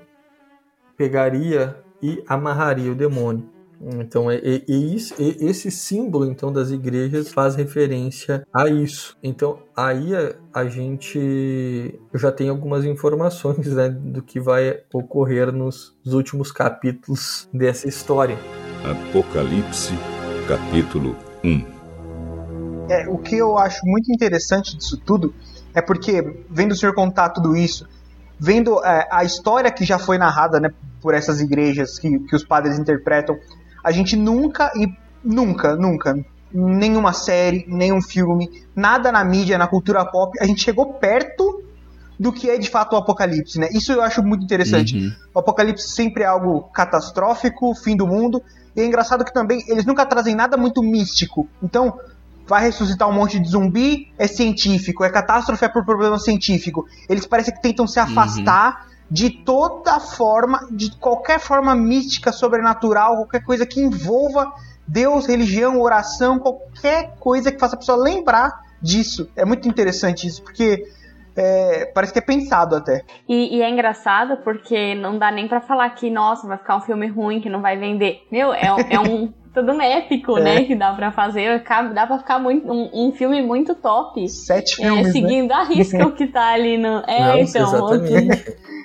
[0.96, 3.48] pegaria e amarraria o demônio.
[3.82, 9.16] Então, é, é, é, isso, é, esse símbolo então das igrejas faz referência a isso.
[9.22, 15.96] Então, aí a, a gente já tem algumas informações né, do que vai ocorrer nos,
[16.04, 18.36] nos últimos capítulos dessa história.
[18.84, 19.94] Apocalipse,
[20.46, 21.80] capítulo 1.
[22.90, 25.32] É, o que eu acho muito interessante disso tudo
[25.72, 27.88] é porque, vendo o senhor contar tudo isso,
[28.40, 32.42] vendo é, a história que já foi narrada né, por essas igrejas que, que os
[32.42, 33.38] padres interpretam,
[33.84, 34.86] a gente nunca, e
[35.22, 36.18] nunca, nunca,
[36.52, 41.62] nenhuma série, nenhum filme, nada na mídia, na cultura pop, a gente chegou perto
[42.18, 43.68] do que é de fato o apocalipse, né?
[43.72, 44.96] Isso eu acho muito interessante.
[44.96, 45.12] Uhum.
[45.34, 48.42] O apocalipse sempre é algo catastrófico, fim do mundo,
[48.76, 51.48] e é engraçado que também eles nunca trazem nada muito místico.
[51.62, 51.98] Então,
[52.50, 56.84] vai ressuscitar um monte de zumbi, é científico, é catástrofe, é por problema científico.
[57.08, 58.06] Eles parecem que tentam se uhum.
[58.06, 58.90] afastar uhum.
[59.08, 64.52] de toda forma, de qualquer forma mística, sobrenatural, qualquer coisa que envolva
[64.84, 69.30] Deus, religião, oração, qualquer coisa que faça a pessoa lembrar disso.
[69.36, 70.88] É muito interessante isso, porque
[71.36, 73.04] é, parece que é pensado até.
[73.28, 76.80] E, e, é engraçado porque não dá nem para falar que, nossa, vai ficar um
[76.80, 78.26] filme ruim, que não vai vender.
[78.28, 80.42] Meu, é, é um tudo um épico, é.
[80.42, 80.64] né?
[80.64, 81.62] Que dá pra fazer.
[81.94, 84.28] Dá pra ficar muito, um, um filme muito top.
[84.28, 85.08] Sete é, filmes.
[85.08, 85.54] É, seguindo né?
[85.54, 87.02] a risca o que tá ali no.
[87.06, 87.88] É, Nossa, então.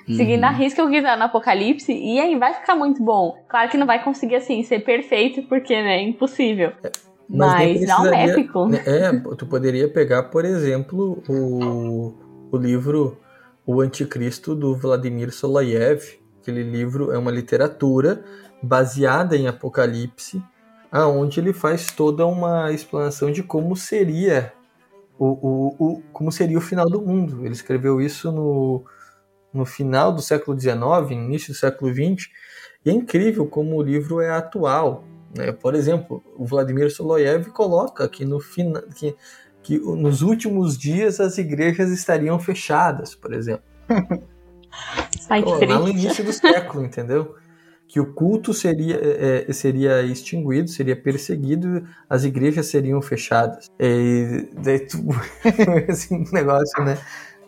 [0.16, 0.56] seguindo a uhum.
[0.56, 1.92] risca o que tá no Apocalipse.
[1.92, 3.36] E aí vai ficar muito bom.
[3.48, 5.98] Claro que não vai conseguir, assim, ser perfeito, porque, né?
[5.98, 6.72] É impossível.
[6.82, 6.90] É.
[7.28, 8.68] Mas, Mas dá um épico.
[8.86, 12.14] É, tu poderia pegar, por exemplo, o,
[12.52, 13.18] o livro
[13.66, 16.02] O Anticristo do Vladimir Soloyev.
[16.40, 18.22] Aquele livro é uma literatura
[18.62, 20.40] baseada em Apocalipse,
[21.02, 24.52] aonde ele faz toda uma explanação de como seria
[25.18, 27.44] o, o, o, como seria o final do mundo.
[27.44, 28.84] Ele escreveu isso no,
[29.52, 32.28] no final do século XIX, início do século XX,
[32.84, 35.04] e é incrível como o livro é atual.
[35.36, 35.52] Né?
[35.52, 39.14] Por exemplo, o Vladimir Soloyev coloca que, no final, que,
[39.62, 43.64] que nos últimos dias as igrejas estariam fechadas, por exemplo.
[45.20, 47.34] Sai Pô, lá no início do século, entendeu?
[47.96, 53.70] Que o culto seria, é, é, seria extinguido, seria perseguido, as igrejas seriam fechadas.
[53.80, 54.98] E daí tu,
[55.88, 56.98] esse negócio, né,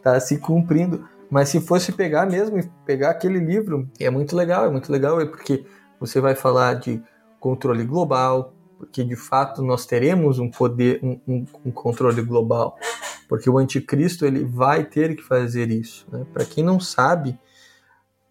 [0.03, 1.07] tá se cumprindo.
[1.31, 5.27] Mas se fosse pegar mesmo, pegar aquele livro, é muito legal, é muito legal, é
[5.27, 5.67] porque
[6.01, 7.03] você vai falar de
[7.39, 12.75] controle global, porque de fato nós teremos um poder, um, um, um controle global,
[13.29, 16.07] porque o anticristo ele vai ter que fazer isso.
[16.11, 16.25] Né?
[16.33, 17.39] Para quem não sabe,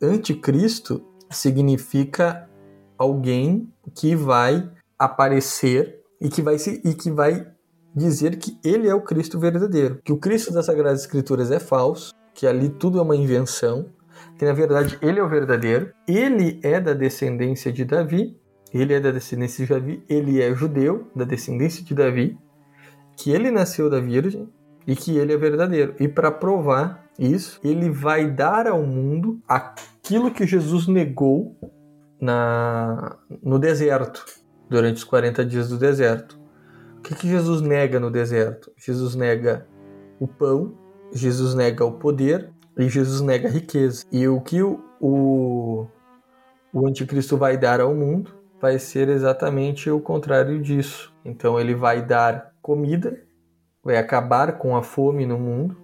[0.01, 2.49] anticristo significa
[2.97, 7.47] alguém que vai aparecer e que vai se, e que vai
[7.95, 12.13] dizer que ele é o Cristo verdadeiro, que o Cristo das Sagradas Escrituras é falso,
[12.33, 13.89] que ali tudo é uma invenção,
[14.37, 18.37] que na verdade ele é o verdadeiro, ele é da descendência de Davi,
[18.73, 22.37] ele é da descendência de Davi, ele é judeu, da descendência de Davi,
[23.15, 24.47] que ele nasceu da Virgem
[24.85, 25.95] e que ele é verdadeiro.
[25.99, 29.41] E para provar isso, ele vai dar ao mundo
[30.07, 31.59] aquilo que Jesus negou
[32.19, 34.25] na, no deserto,
[34.69, 36.39] durante os 40 dias do deserto.
[36.97, 38.71] O que, que Jesus nega no deserto?
[38.77, 39.67] Jesus nega
[40.17, 40.77] o pão,
[41.11, 44.05] Jesus nega o poder e Jesus nega a riqueza.
[44.09, 45.87] E o que o, o,
[46.73, 51.13] o anticristo vai dar ao mundo vai ser exatamente o contrário disso.
[51.25, 53.21] Então ele vai dar comida,
[53.83, 55.77] vai acabar com a fome no mundo,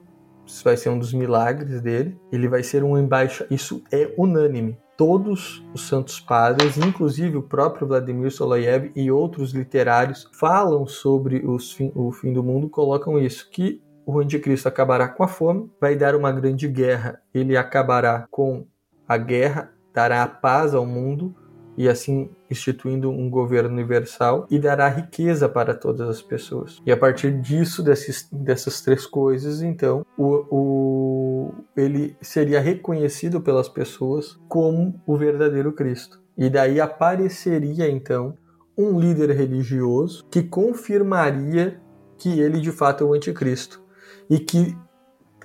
[0.45, 2.19] isso vai ser um dos milagres dele.
[2.32, 3.51] Ele vai ser um embaixador.
[3.51, 4.77] Isso é unânime.
[4.95, 11.91] Todos os santos padres, inclusive o próprio Vladimir Soloyev e outros literários, falam sobre fim,
[11.95, 16.15] o fim do mundo, colocam isso, que o anticristo acabará com a fome, vai dar
[16.15, 18.67] uma grande guerra, ele acabará com
[19.08, 21.36] a guerra, dará a paz ao mundo,
[21.77, 26.81] e assim instituindo um governo universal e dará riqueza para todas as pessoas.
[26.86, 33.67] E a partir disso, desses, dessas três coisas, então, o, o, ele seria reconhecido pelas
[33.67, 36.21] pessoas como o verdadeiro Cristo.
[36.38, 38.36] E daí apareceria então
[38.77, 41.79] um líder religioso que confirmaria
[42.17, 43.83] que ele de fato é o anticristo
[44.29, 44.75] e que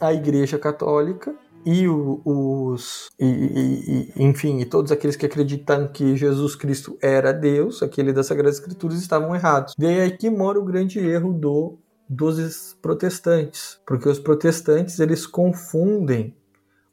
[0.01, 1.35] a Igreja Católica
[1.65, 7.33] e os e, e, e, enfim, e todos aqueles que acreditam que Jesus Cristo era
[7.33, 9.75] Deus, aquele das Sagradas Escrituras, estavam errados.
[9.79, 16.35] Daí aí que mora o grande erro do dos protestantes, porque os protestantes eles confundem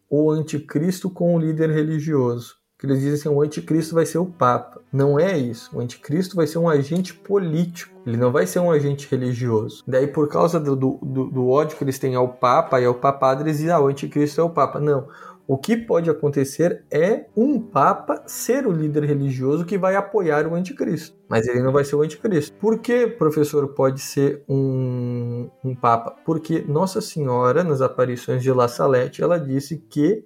[0.09, 4.25] o anticristo com o líder religioso que eles dizem assim, o anticristo vai ser o
[4.25, 4.81] Papa.
[4.91, 5.75] Não é isso.
[5.75, 7.93] O anticristo vai ser um agente político.
[8.05, 9.83] Ele não vai ser um agente religioso.
[9.87, 13.43] Daí, por causa do, do, do ódio que eles têm ao Papa e ao papado,
[13.43, 14.79] eles dizem, ah, o anticristo é o Papa.
[14.79, 15.07] Não.
[15.47, 20.55] O que pode acontecer é um Papa ser o líder religioso que vai apoiar o
[20.55, 21.15] anticristo.
[21.29, 22.55] Mas ele não vai ser o anticristo.
[22.57, 26.15] Por que, professor, pode ser um, um Papa?
[26.25, 30.25] Porque Nossa Senhora, nas aparições de La Salette, ela disse que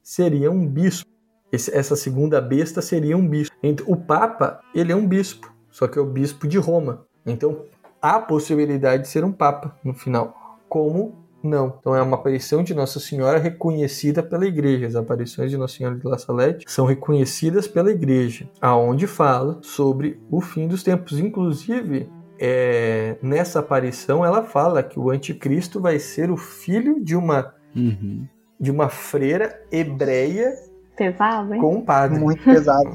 [0.00, 1.10] seria um bispo.
[1.52, 3.54] Esse, essa segunda besta seria um bispo.
[3.86, 7.06] O Papa, ele é um bispo, só que é o bispo de Roma.
[7.26, 7.64] Então,
[8.00, 10.58] há possibilidade de ser um Papa no final.
[10.68, 11.74] Como não.
[11.78, 14.86] Então é uma aparição de Nossa Senhora reconhecida pela igreja.
[14.86, 20.20] As aparições de Nossa Senhora de La Salette são reconhecidas pela igreja, aonde fala sobre
[20.30, 21.18] o fim dos tempos.
[21.18, 27.54] Inclusive, é, nessa aparição ela fala que o anticristo vai ser o filho de uma
[27.74, 28.26] uhum.
[28.58, 30.54] de uma freira hebreia
[30.96, 31.60] Pesado, hein?
[31.60, 32.18] Com um padre.
[32.18, 32.90] Muito pesado.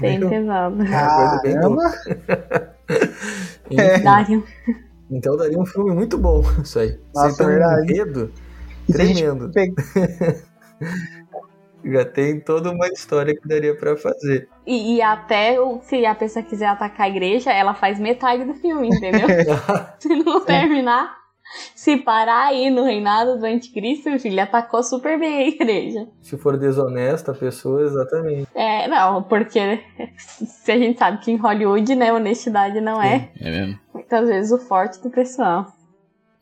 [0.00, 0.82] Bem pesado.
[0.82, 2.76] É uma coisa bem louca.
[3.76, 3.98] é.
[3.98, 4.42] Daria.
[5.10, 6.98] Então daria um filme muito bom isso aí.
[7.14, 7.82] Nossa, Você tá verdade.
[7.82, 8.32] um medo
[8.90, 9.50] tremendo.
[11.84, 14.48] Já tem toda uma história que daria para fazer.
[14.66, 18.88] E, e, até se a pessoa quiser atacar a igreja, ela faz metade do filme,
[18.88, 19.28] entendeu?
[20.00, 21.23] se não terminar.
[21.74, 26.08] Se parar aí no reinado do anticristo, filho, ele atacou super bem a igreja.
[26.20, 28.48] Se for desonesta a pessoa, exatamente.
[28.54, 29.80] É, não, porque
[30.16, 33.30] se a gente sabe que em Hollywood, né, honestidade não é.
[33.40, 33.78] É mesmo.
[33.92, 35.66] Muitas vezes o forte do pessoal.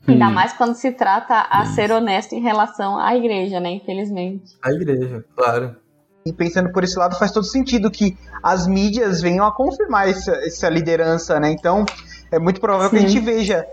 [0.09, 0.13] Hum.
[0.13, 1.67] Ainda mais quando se trata a hum.
[1.67, 4.57] ser honesto em relação à igreja, né, infelizmente.
[4.63, 5.77] A igreja, claro.
[6.25, 10.33] E pensando por esse lado, faz todo sentido que as mídias venham a confirmar essa,
[10.47, 11.51] essa liderança, né?
[11.51, 11.85] Então,
[12.31, 12.99] é muito provável Sim.
[12.99, 13.67] que a gente veja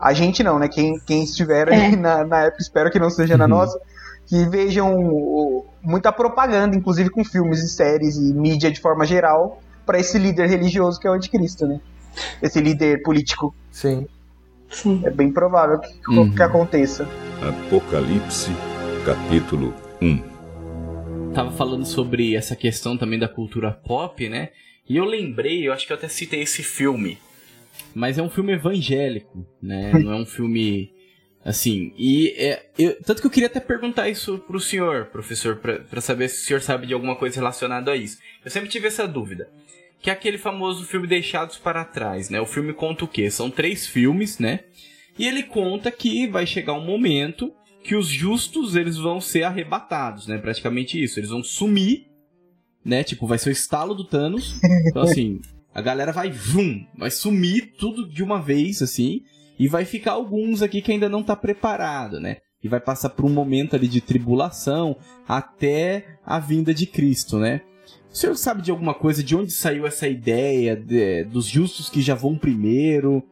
[0.00, 0.68] A gente não, né?
[0.68, 1.94] Quem, quem estiver é.
[1.94, 3.50] na, na época, espero que não seja na uhum.
[3.50, 3.78] nossa,
[4.26, 9.98] que vejam muita propaganda, inclusive com filmes e séries e mídia de forma geral, para
[9.98, 11.80] esse líder religioso que é o anticristo, né?
[12.40, 13.54] Esse líder político.
[13.70, 14.06] Sim.
[14.70, 15.02] Sim.
[15.04, 16.30] É bem provável que, uhum.
[16.30, 17.08] que aconteça.
[17.42, 18.52] Apocalipse,
[19.04, 20.30] capítulo 1
[21.34, 24.50] Tava falando sobre essa questão também da cultura pop, né?
[24.88, 27.18] E eu lembrei, eu acho que eu até citei esse filme.
[27.94, 29.92] Mas é um filme evangélico, né?
[29.92, 30.92] Não é um filme
[31.44, 31.92] assim.
[31.96, 36.28] E é, eu, tanto que eu queria até perguntar isso pro senhor, professor, para saber
[36.28, 38.18] se o senhor sabe de alguma coisa relacionada a isso.
[38.44, 39.48] Eu sempre tive essa dúvida.
[40.00, 42.40] Que é aquele famoso filme Deixados para Trás, né?
[42.40, 43.30] O filme conta o quê?
[43.30, 44.60] São três filmes, né?
[45.18, 47.52] E ele conta que vai chegar um momento
[47.84, 50.38] que os justos eles vão ser arrebatados, né?
[50.38, 51.20] Praticamente isso.
[51.20, 52.06] Eles vão sumir,
[52.82, 53.04] né?
[53.04, 54.58] Tipo, vai ser o estalo do Thanos.
[54.88, 55.40] Então, assim,
[55.74, 59.22] a galera vai, vum, vai sumir tudo de uma vez, assim.
[59.58, 62.38] E vai ficar alguns aqui que ainda não tá preparado, né?
[62.62, 64.96] E vai passar por um momento ali de tribulação
[65.28, 67.62] até a vinda de Cristo, né?
[68.10, 72.02] O senhor sabe de alguma coisa de onde saiu essa ideia de, dos justos que
[72.02, 73.22] já vão primeiro?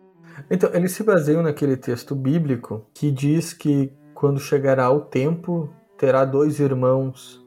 [0.51, 6.24] Então, eles se baseiam naquele texto bíblico que diz que quando chegará o tempo, terá
[6.24, 7.44] dois irmãos,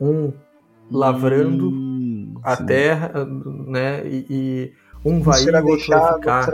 [0.00, 0.32] um
[0.90, 1.83] lavrando hum,
[2.44, 2.66] a sim.
[2.66, 3.12] terra,
[3.66, 4.06] né?
[4.06, 4.72] E, e
[5.04, 6.50] um vai ir, o outro vai ficar.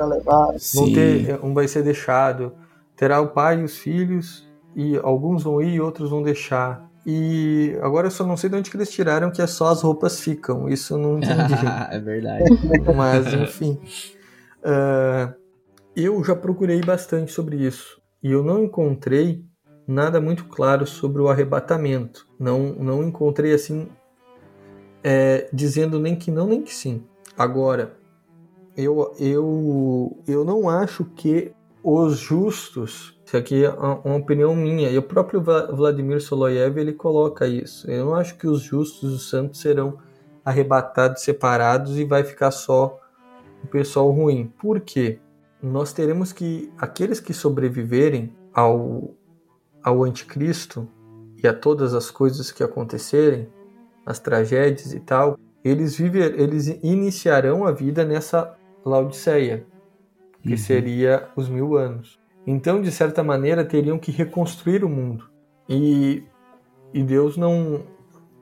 [0.74, 2.52] Vão ter, um vai ser deixado.
[2.96, 6.88] Terá o pai e os filhos, e alguns vão ir e outros vão deixar.
[7.06, 9.82] E agora eu só não sei de onde que eles tiraram que é só as
[9.82, 10.68] roupas ficam.
[10.68, 11.54] Isso eu não entendi.
[11.90, 12.44] é verdade.
[12.94, 13.80] Mas, enfim.
[14.62, 15.34] Uh,
[15.96, 19.44] eu já procurei bastante sobre isso e eu não encontrei
[19.86, 22.26] nada muito claro sobre o arrebatamento.
[22.38, 23.88] Não, não encontrei assim
[25.02, 27.04] é, dizendo nem que não nem que sim.
[27.36, 27.96] Agora,
[28.76, 34.98] eu, eu, eu não acho que os justos, isso aqui é uma opinião minha, e
[34.98, 37.90] o próprio Vladimir Soloyev ele coloca isso.
[37.90, 39.98] Eu não acho que os justos, os santos, serão
[40.44, 42.98] arrebatados, separados e vai ficar só
[43.64, 44.52] o pessoal ruim.
[44.58, 45.18] Por quê?
[45.62, 49.14] nós teremos que aqueles que sobreviverem ao,
[49.82, 50.88] ao anticristo
[51.42, 53.48] e a todas as coisas que acontecerem,
[54.04, 59.66] as tragédias e tal, eles viver, eles iniciarão a vida nessa Laodiceia,
[60.42, 60.56] que uhum.
[60.56, 62.18] seria os mil anos.
[62.46, 65.28] Então, de certa maneira, teriam que reconstruir o mundo.
[65.68, 66.24] E,
[66.92, 67.84] e Deus não.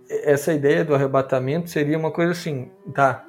[0.09, 3.27] Essa ideia do arrebatamento seria uma coisa assim: tá,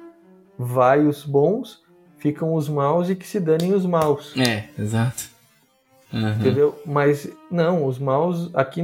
[0.56, 1.82] vai os bons
[2.20, 4.36] ficam os maus e que se danem os maus.
[4.36, 5.29] É, exato.
[6.12, 6.32] Uhum.
[6.32, 6.82] Entendeu?
[6.84, 8.82] Mas não, os maus aqui,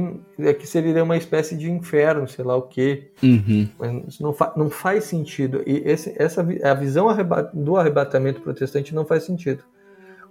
[0.49, 3.11] aqui seria uma espécie de inferno, sei lá o quê.
[3.21, 3.69] Uhum.
[3.77, 5.61] Mas não, fa não faz sentido.
[5.65, 7.07] E esse, essa, a visão
[7.53, 9.63] do arrebatamento protestante não faz sentido.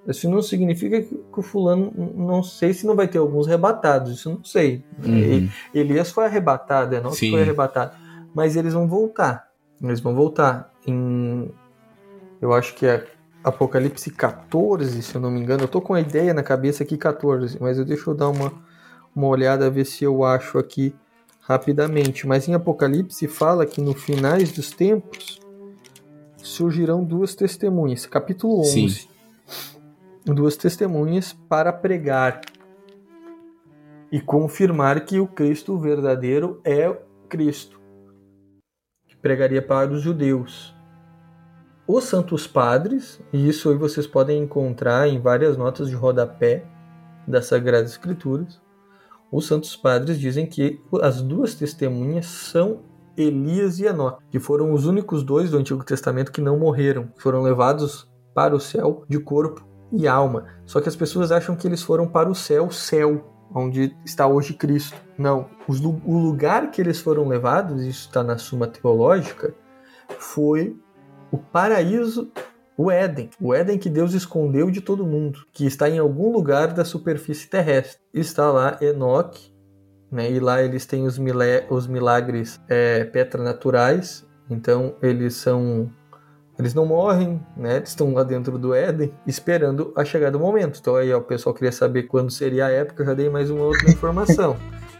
[0.09, 4.31] Isso não significa que o fulano, não sei se não vai ter alguns arrebatados, isso
[4.31, 4.85] não sei.
[5.05, 5.49] Uhum.
[5.75, 7.97] Elias foi arrebatado, é não foi arrebatado.
[8.33, 9.49] Mas eles vão voltar.
[9.83, 10.73] Eles vão voltar.
[10.87, 11.51] Em
[12.41, 13.05] eu acho que é
[13.47, 15.63] Apocalipse 14, se eu não me engano.
[15.63, 18.53] Eu tô com a ideia na cabeça aqui 14, mas eu deixa eu dar uma,
[19.15, 20.93] uma olhada a ver se eu acho aqui
[21.43, 22.27] rapidamente.
[22.27, 25.41] Mas em Apocalipse fala que no finais dos tempos
[26.39, 28.05] surgirão duas testemunhas.
[28.05, 28.91] Capítulo 11.
[28.91, 29.09] Sim.
[30.25, 32.41] Duas testemunhas para pregar
[34.11, 36.93] e confirmar que o Cristo verdadeiro é
[37.29, 37.81] Cristo,
[39.07, 40.76] que pregaria para os judeus
[41.87, 46.64] os Santos Padres, e isso aí vocês podem encontrar em várias notas de rodapé
[47.27, 48.61] das Sagradas Escrituras.
[49.31, 52.83] Os Santos Padres dizem que as duas testemunhas são
[53.16, 57.42] Elias e Enoque, que foram os únicos dois do Antigo Testamento que não morreram, foram
[57.42, 60.44] levados para o céu de corpo e alma.
[60.64, 64.55] Só que as pessoas acham que eles foram para o céu, céu, onde está hoje
[64.55, 64.96] Cristo.
[65.16, 69.55] Não, o lugar que eles foram levados, isso está na Suma Teológica,
[70.18, 70.77] foi
[71.31, 72.31] o paraíso,
[72.77, 76.75] o Éden, o Éden que Deus escondeu de todo mundo, que está em algum lugar
[76.75, 77.99] da superfície terrestre.
[78.12, 79.53] Está lá Enoque,
[80.11, 81.19] né, e lá eles têm os,
[81.71, 85.90] os milagres é, petranaturais, então eles são
[86.59, 87.77] eles não morrem, né?
[87.77, 90.79] Eles estão lá dentro do Éden, esperando a chegada do momento.
[90.81, 93.50] Então aí ó, o pessoal queria saber quando seria a época, eu já dei mais
[93.50, 94.57] uma outra informação.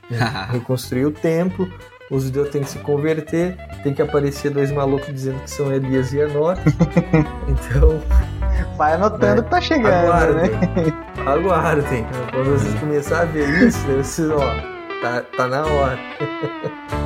[0.53, 1.67] Reconstruir o templo,
[2.11, 6.13] os judeus têm que se converter, tem que aparecer dois malucos dizendo que são Elias
[6.13, 6.63] e Enoque.
[7.49, 8.01] então.
[8.77, 9.43] Vai anotando né?
[9.43, 10.93] que tá chegando, aguardem, né?
[11.27, 12.07] Aguardem.
[12.31, 14.55] Quando vocês começarem a ver isso, vocês, ó,
[15.03, 15.99] tá, tá na hora.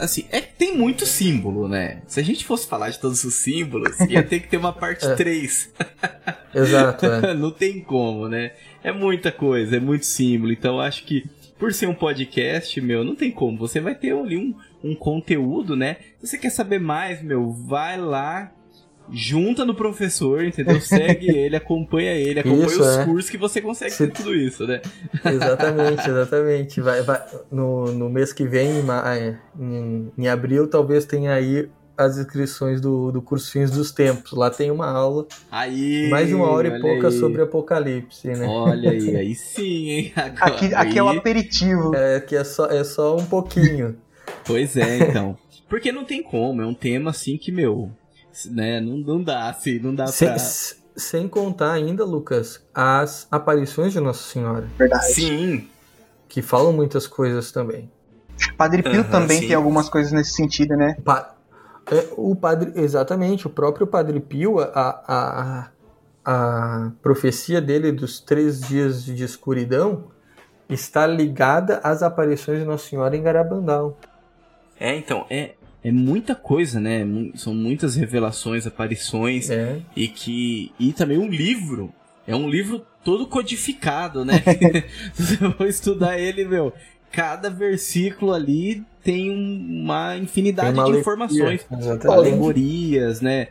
[0.00, 2.02] assim, é tem muito símbolo, né?
[2.06, 5.06] Se a gente fosse falar de todos os símbolos, ia ter que ter uma parte
[5.06, 5.14] é.
[5.14, 5.72] 3.
[6.54, 7.34] Exato, é.
[7.34, 8.52] Não tem como, né?
[8.82, 10.52] É muita coisa, é muito símbolo.
[10.52, 11.24] Então acho que
[11.58, 13.58] por ser um podcast, meu, não tem como.
[13.58, 15.98] Você vai ter ali um, um conteúdo, né?
[16.18, 18.50] Se você quer saber mais, meu, vai lá,
[19.12, 20.80] junta no professor, entendeu?
[20.80, 23.04] Segue ele, acompanha ele, acompanha isso, os é.
[23.04, 24.06] cursos que você consegue Se...
[24.06, 24.80] ter tudo isso, né?
[25.24, 26.80] Exatamente, exatamente.
[26.80, 28.70] Vai, vai, no, no mês que vem,
[29.58, 31.68] em, em abril, talvez tenha aí
[32.00, 34.32] as inscrições do, do curso Fins dos Tempos.
[34.32, 37.12] Lá tem uma aula, aí, mais de uma hora e pouca aí.
[37.12, 38.46] sobre Apocalipse, né?
[38.46, 40.12] Olha aí, aí sim, hein?
[40.16, 41.94] Agora, aqui, aqui é o aperitivo.
[41.94, 43.96] É, aqui é só, é só um pouquinho.
[44.46, 45.36] Pois é, então.
[45.68, 47.90] Porque não tem como, é um tema assim que, meu,
[48.46, 50.38] né, não, não dá, assim, não dá sem, pra...
[50.96, 54.68] Sem contar ainda, Lucas, as aparições de Nossa Senhora.
[54.76, 55.12] Verdade.
[55.12, 55.68] Sim.
[56.28, 57.90] Que falam muitas coisas também.
[58.56, 59.46] Padre Pio uhum, também sim.
[59.48, 60.96] tem algumas coisas nesse sentido, né?
[61.04, 61.36] Pa
[61.90, 65.70] é, o padre, exatamente, o próprio Padre Pio, a, a,
[66.24, 70.04] a profecia dele dos três dias de escuridão
[70.68, 73.98] está ligada às aparições de Nossa Senhora em Garabandal.
[74.78, 77.06] É, então, é, é muita coisa, né?
[77.34, 79.80] São muitas revelações, aparições é.
[79.96, 81.92] e que e também um livro.
[82.26, 84.42] É um livro todo codificado, né?
[85.14, 86.72] Você vai estudar ele, meu.
[87.10, 91.66] Cada versículo ali tem uma infinidade tem uma de informações,
[92.08, 93.48] alegorias, né?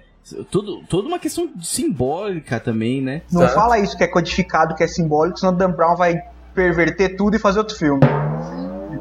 [0.51, 3.23] Tudo, toda uma questão simbólica também, né?
[3.31, 6.21] Não fala isso que é codificado, que é simbólico, senão Dan Brown vai
[6.53, 8.01] perverter tudo e fazer outro filme.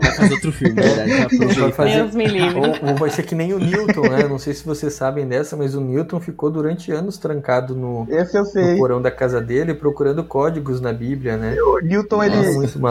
[0.01, 1.37] Vai fazer outro filme, verdade.
[1.61, 1.95] Vai fazer...
[1.95, 2.59] Deus me livre.
[2.59, 4.27] Ou, ou, vai ser que nem o Newton, né?
[4.29, 8.79] Não sei se vocês sabem dessa, mas o Newton ficou durante anos trancado no, no
[8.79, 11.57] porão da casa dele, procurando códigos na Bíblia, né?
[11.61, 12.37] O Newton, ele,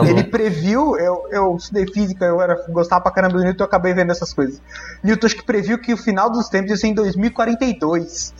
[0.09, 3.93] ele previu, eu, eu estudei física, eu era, gostava pra caramba do Newton, eu acabei
[3.93, 4.61] vendo essas coisas.
[5.03, 8.33] Newton acho que previu que o final dos tempos ia ser em 2042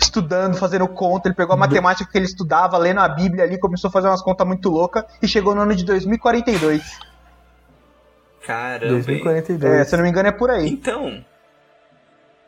[0.00, 1.28] estudando, fazendo conta.
[1.28, 4.22] Ele pegou a matemática que ele estudava, lendo a Bíblia ali, começou a fazer umas
[4.22, 7.09] contas muito loucas e chegou no ano de 2042.
[8.46, 8.94] Caramba.
[8.94, 9.74] 2042.
[9.74, 10.68] É, se eu não me engano, é por aí.
[10.68, 11.24] Então.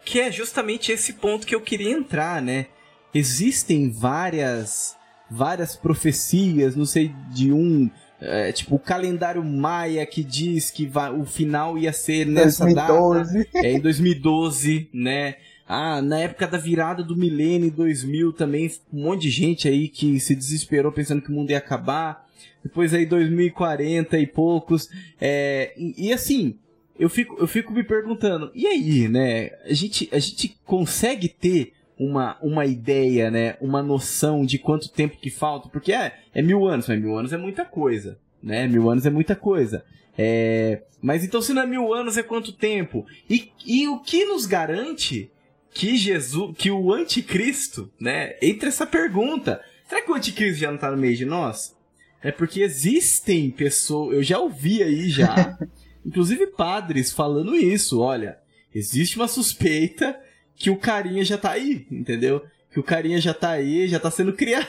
[0.04, 2.66] Que é justamente esse ponto que eu queria entrar, né?
[3.14, 4.96] Existem várias
[5.32, 7.90] várias profecias, não sei, de um.
[8.20, 13.38] É, tipo, o calendário maia que diz que vai, o final ia ser nessa 2012.
[13.38, 13.66] data.
[13.66, 15.36] É, em 2012, né?
[15.66, 20.18] Ah, na época da virada do milênio 2000 também, um monte de gente aí que
[20.20, 22.26] se desesperou pensando que o mundo ia acabar
[22.62, 24.88] depois aí 2040 e poucos.
[25.20, 26.56] É, e, e, assim,
[26.98, 29.50] eu fico, eu fico me perguntando, e aí, né?
[29.64, 33.56] A gente, a gente consegue ter uma, uma ideia, né?
[33.60, 35.68] Uma noção de quanto tempo que falta?
[35.68, 38.66] Porque é, é mil anos, mas mil anos é muita coisa, né?
[38.68, 39.84] Mil anos é muita coisa.
[40.16, 43.06] É, mas então se não é mil anos é quanto tempo?
[43.28, 45.30] E, e o que nos garante
[45.72, 48.34] que Jesus, que o anticristo, né?
[48.42, 51.74] Entre essa pergunta, será que o anticristo já não está no meio de nós?
[52.22, 55.58] É porque existem pessoas, eu já ouvi aí já,
[56.06, 58.38] inclusive padres falando isso, olha,
[58.72, 60.16] existe uma suspeita
[60.54, 62.44] que o carinha já tá aí, entendeu?
[62.70, 64.68] Que o carinha já tá aí, já tá sendo criado.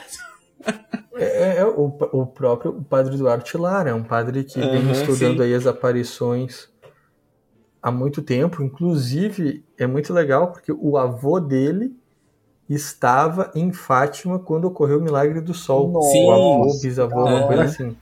[1.14, 4.92] É, é, é o, o próprio padre Duarte Lara, é um padre que uhum, vem
[4.92, 5.44] estudando sim.
[5.44, 6.68] aí as aparições
[7.84, 8.62] há muito tempo.
[8.62, 11.94] Inclusive, é muito legal porque o avô dele
[12.66, 16.00] estava em Fátima quando ocorreu o milagre do sol.
[16.10, 16.26] Sim.
[16.26, 17.94] O avô, bisavô, uma coisa assim.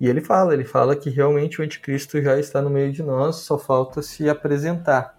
[0.00, 3.36] E ele fala, ele fala que realmente o anticristo já está no meio de nós,
[3.36, 5.14] só falta se apresentar.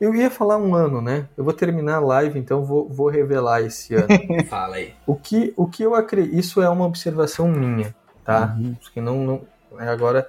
[0.00, 1.28] Eu ia falar um ano, né?
[1.36, 4.06] Eu vou terminar a live, então vou, vou revelar esse ano.
[4.48, 4.94] fala aí.
[5.04, 7.92] O que, o que eu acredito, isso é uma observação minha,
[8.24, 8.56] tá?
[8.56, 8.76] Uhum.
[8.92, 10.28] Que não, não, é agora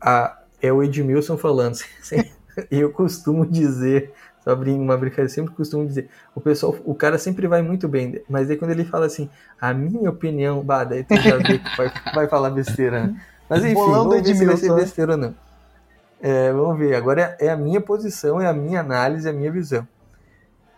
[0.00, 1.78] a, é o Edmilson falando.
[2.70, 6.08] eu costumo dizer só uma brincadeira, sempre costumo dizer.
[6.34, 9.28] O pessoal, o cara sempre vai muito bem, mas aí quando ele fala assim,
[9.60, 13.20] a minha opinião, bah, daí tu já vê que vai, vai falar besteira, né?
[13.48, 15.34] Mas enfim, vamos ver se vai ser besteira ou não.
[16.22, 19.34] É, vamos ver, agora é, é, a minha posição, é a minha análise, é a
[19.34, 19.86] minha visão.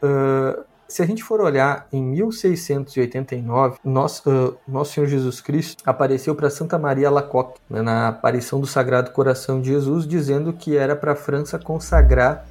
[0.03, 6.34] Uh, se a gente for olhar em 1689, nosso, uh, nosso Senhor Jesus Cristo apareceu
[6.34, 10.95] para Santa Maria Alacoque, né, na aparição do Sagrado Coração de Jesus, dizendo que era
[10.95, 12.47] para a França consagrar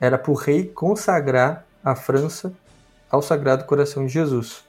[0.00, 2.52] era para o rei consagrar a França
[3.10, 4.62] ao Sagrado Coração de Jesus.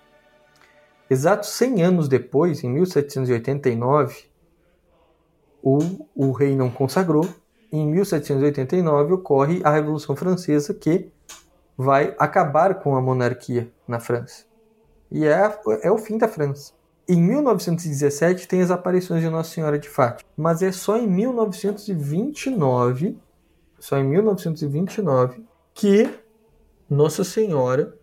[1.07, 4.23] Exatos 100 anos depois, em 1789,
[5.61, 7.27] o, o rei não consagrou.
[7.71, 11.11] Em 1789 ocorre a Revolução Francesa, que
[11.77, 14.45] vai acabar com a monarquia na França.
[15.11, 16.73] E é, é o fim da França.
[17.07, 23.17] Em 1917 tem as aparições de Nossa Senhora de Fátima, mas é só em 1929
[23.79, 26.09] só em 1929 que
[26.89, 27.95] Nossa Senhora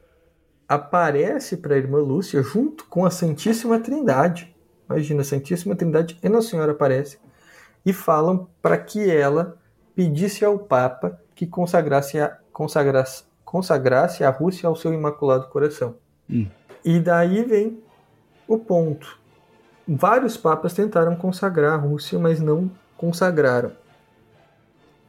[0.69, 4.55] aparece para a irmã Lúcia junto com a Santíssima Trindade.
[4.89, 7.19] Imagina, a Santíssima Trindade e Nossa Senhora aparece
[7.85, 9.59] e falam para que ela
[9.95, 15.95] pedisse ao Papa que consagrasse a, consagrasse, consagrasse a Rússia ao seu Imaculado Coração.
[16.29, 16.49] Hum.
[16.85, 17.79] E daí vem
[18.49, 19.17] o ponto.
[19.87, 23.71] Vários papas tentaram consagrar a Rússia, mas não consagraram.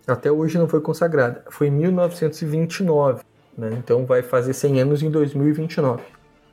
[0.05, 1.43] Até hoje não foi consagrada.
[1.49, 3.23] Foi em 1929.
[3.57, 3.71] Né?
[3.79, 6.03] Então vai fazer 100 anos em 2029.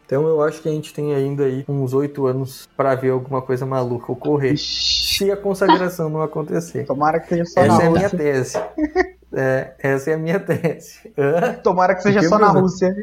[0.06, 3.42] Então eu acho que a gente tem ainda aí uns oito anos para ver alguma
[3.42, 4.56] coisa maluca ocorrer.
[4.56, 6.86] Se a consagração não acontecer.
[6.86, 8.56] Tomara que seja só essa na é a minha tese.
[9.34, 11.12] É, essa é a minha tese.
[11.16, 11.54] Hã?
[11.54, 12.48] Tomara que seja Que só na?
[12.48, 12.94] Rússia.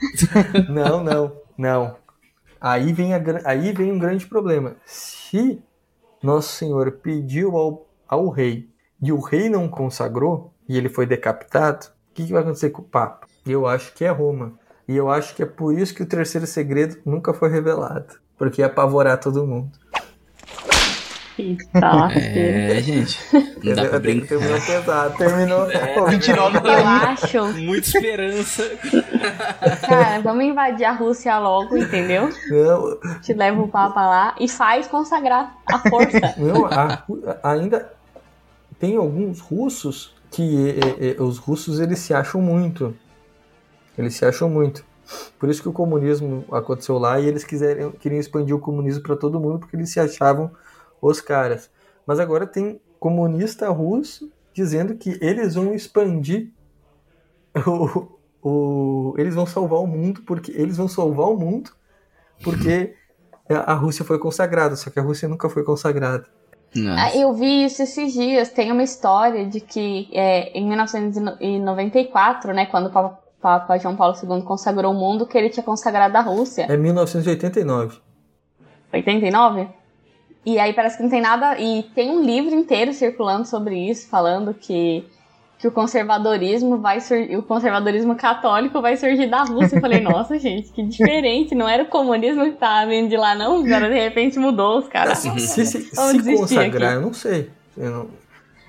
[0.68, 1.96] Não, não, não.
[2.60, 4.74] Aí vem, a, aí vem um grande problema.
[4.84, 5.62] Se
[6.20, 8.68] Nosso Senhor pediu ao, ao rei
[9.00, 12.82] e o rei não consagrou e ele foi decapitado, o que, que vai acontecer com
[12.82, 13.28] o Papa?
[13.46, 14.58] Eu acho que é Roma.
[14.88, 18.14] E eu acho que é por isso que o terceiro segredo nunca foi revelado.
[18.36, 19.70] Porque ia apavorar todo mundo.
[21.74, 22.74] Lasqueira.
[22.78, 23.18] É, gente.
[23.62, 24.28] Não dá pra brincar.
[24.28, 25.16] Terminou pesado.
[25.18, 25.66] Terminou.
[25.94, 26.84] Pô, 29 Eu tá aí.
[27.12, 27.44] acho.
[27.60, 28.70] Muita esperança.
[29.88, 32.28] Cara, vamos invadir a Rússia logo, entendeu?
[32.50, 36.34] Não, Te leva o Papa lá e faz consagrar a força.
[36.36, 37.04] Não, a-
[37.42, 37.92] ainda
[38.78, 40.76] tem alguns russos que
[41.18, 42.96] os russos eles se acham muito.
[43.96, 44.84] Eles se acham muito.
[45.38, 49.14] Por isso que o comunismo aconteceu lá e eles quiserem, queriam expandir o comunismo para
[49.16, 50.50] todo mundo porque eles se achavam
[51.02, 51.70] os caras.
[52.06, 56.50] Mas agora tem comunista russo dizendo que eles vão expandir
[57.66, 58.08] o,
[58.42, 61.70] o- eles vão salvar o mundo porque eles vão salvar o mundo
[62.42, 62.94] porque
[63.50, 66.26] a Rússia foi consagrada, só que a Rússia nunca foi consagrada.
[66.96, 68.48] Ah, Eu vi isso esses dias.
[68.48, 74.16] Tem uma história de que é, em 1994, né, quando o Papa, Papa João Paulo
[74.16, 76.62] II consagrou o mundo, que ele tinha consagrado a Rússia.
[76.68, 78.00] É 1989.
[78.92, 79.68] 89?
[80.44, 81.58] E aí parece que não tem nada.
[81.58, 85.04] E tem um livro inteiro circulando sobre isso, falando que,
[85.58, 87.36] que o conservadorismo vai surgir.
[87.36, 89.76] O conservadorismo católico vai surgir da Rússia.
[89.76, 91.54] Eu falei, nossa, gente, que diferente.
[91.54, 93.64] Não era o comunismo que tava vindo de lá, não.
[93.64, 95.18] Agora de repente mudou os caras.
[95.18, 96.96] Se, se, se consagrar, aqui.
[96.98, 97.50] eu não sei.
[97.76, 98.08] Eu não-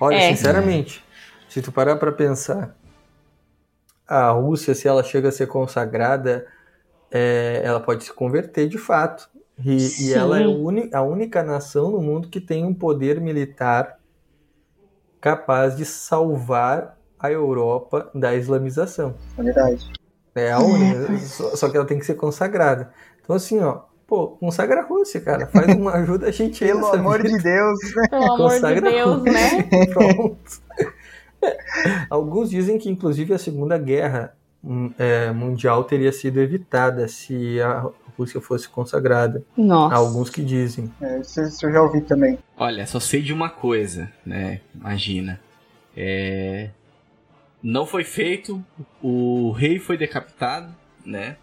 [0.00, 0.28] Olha, É.
[0.34, 1.04] sinceramente,
[1.48, 2.74] se tu parar pra pensar,
[4.06, 6.46] a Rússia, se ela chega a ser consagrada,
[7.10, 9.28] é, ela pode se converter de fato.
[9.62, 10.44] E, e ela é
[10.92, 13.98] a única nação no mundo que tem um poder militar
[15.20, 19.14] capaz de salvar a Europa da islamização.
[19.38, 19.90] É verdade.
[20.34, 21.18] É a única.
[21.18, 22.92] só, só que ela tem que ser consagrada.
[23.22, 25.46] Então, assim, ó, pô, consagra a Rússia, cara.
[25.46, 27.36] Faz uma ajuda a gente aí Pelo amor vida.
[27.36, 27.78] de Deus.
[28.10, 29.32] Pelo amor de Consagra a Deus, Rússia.
[29.32, 29.62] né?
[29.94, 30.62] Pronto.
[32.10, 37.86] Alguns dizem que, inclusive, a Segunda Guerra hum, é, Mundial teria sido evitada se a
[38.16, 39.44] Rússia fosse consagrada.
[39.56, 39.94] Nossa.
[39.94, 40.92] Há alguns que dizem.
[41.00, 42.38] É, isso, isso eu já ouvi também.
[42.56, 44.60] Olha, só sei de uma coisa, né?
[44.74, 45.40] Imagina.
[45.96, 46.70] É...
[47.62, 48.64] Não foi feito,
[49.02, 51.36] o rei foi decapitado, né?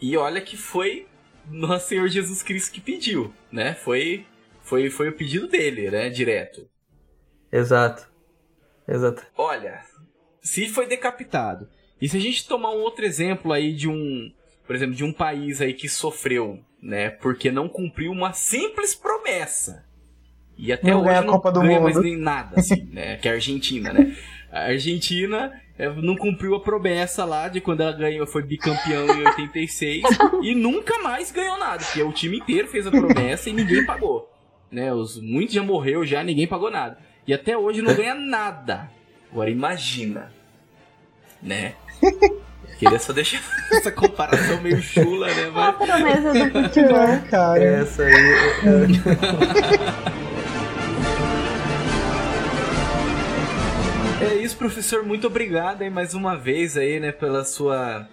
[0.00, 1.06] E olha que foi
[1.50, 3.74] nosso Senhor Jesus Cristo que pediu, né?
[3.74, 4.24] Foi,
[4.62, 6.08] foi, foi o pedido dele, né?
[6.08, 6.68] Direto.
[7.50, 8.08] Exato.
[8.86, 9.26] Exato.
[9.36, 9.82] Olha,
[10.40, 11.68] se foi decapitado,
[12.00, 14.32] e se a gente tomar um outro exemplo aí de um,
[14.70, 19.84] por exemplo, de um país aí que sofreu, né, porque não cumpriu uma simples promessa.
[20.56, 21.82] E até Não hoje ganha a não Copa do ganha Mundo.
[21.82, 24.16] mais nem nada, assim, né, que é a Argentina, né.
[24.48, 29.26] A Argentina é, não cumpriu a promessa lá de quando ela ganhou, foi bicampeão em
[29.26, 30.04] 86
[30.40, 34.32] e nunca mais ganhou nada, porque o time inteiro fez a promessa e ninguém pagou.
[34.70, 36.96] Né, os, muitos já morreu já, ninguém pagou nada.
[37.26, 38.88] E até hoje não ganha nada.
[39.32, 40.32] Agora imagina,
[41.42, 41.74] né?
[42.80, 43.40] Queria só deixar
[43.72, 45.44] essa comparação meio chula, né?
[45.54, 45.76] A Mas...
[45.76, 47.20] promessa do futebol.
[47.30, 48.14] Cara, Essa aí.
[48.14, 49.70] é-
[54.20, 55.02] É isso, professor.
[55.04, 58.08] Muito obrigado aí mais uma vez aí, né, pela sua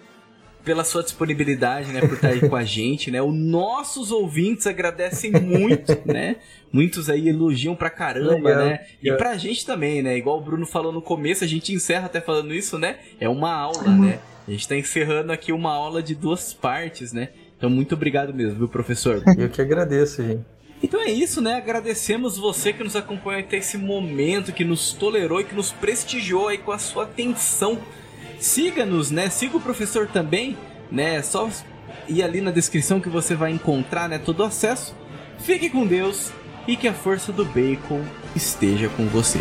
[0.64, 3.22] pela sua disponibilidade, né, por estar aí com a gente, né?
[3.22, 6.36] Os nossos ouvintes agradecem muito, né?
[6.70, 8.66] Muitos aí elogiam pra caramba, Legal.
[8.66, 8.80] né?
[9.02, 10.18] E pra gente também, né?
[10.18, 12.96] Igual o Bruno falou no começo, a gente encerra até falando isso, né?
[13.18, 14.18] É uma aula, né?
[14.48, 17.28] A gente tá encerrando aqui uma aula de duas partes, né?
[17.58, 19.22] Então, muito obrigado mesmo, viu, professor?
[19.36, 20.42] Eu que agradeço, gente.
[20.82, 21.56] Então é isso, né?
[21.56, 26.48] Agradecemos você que nos acompanhou até esse momento, que nos tolerou e que nos prestigiou
[26.48, 27.78] aí com a sua atenção.
[28.40, 29.28] Siga-nos, né?
[29.28, 30.56] Siga o professor também,
[30.90, 31.16] né?
[31.16, 31.50] É só
[32.08, 34.18] ir ali na descrição que você vai encontrar, né?
[34.18, 34.96] Todo o acesso.
[35.40, 36.32] Fique com Deus
[36.66, 38.02] e que a força do bacon
[38.34, 39.40] esteja com você.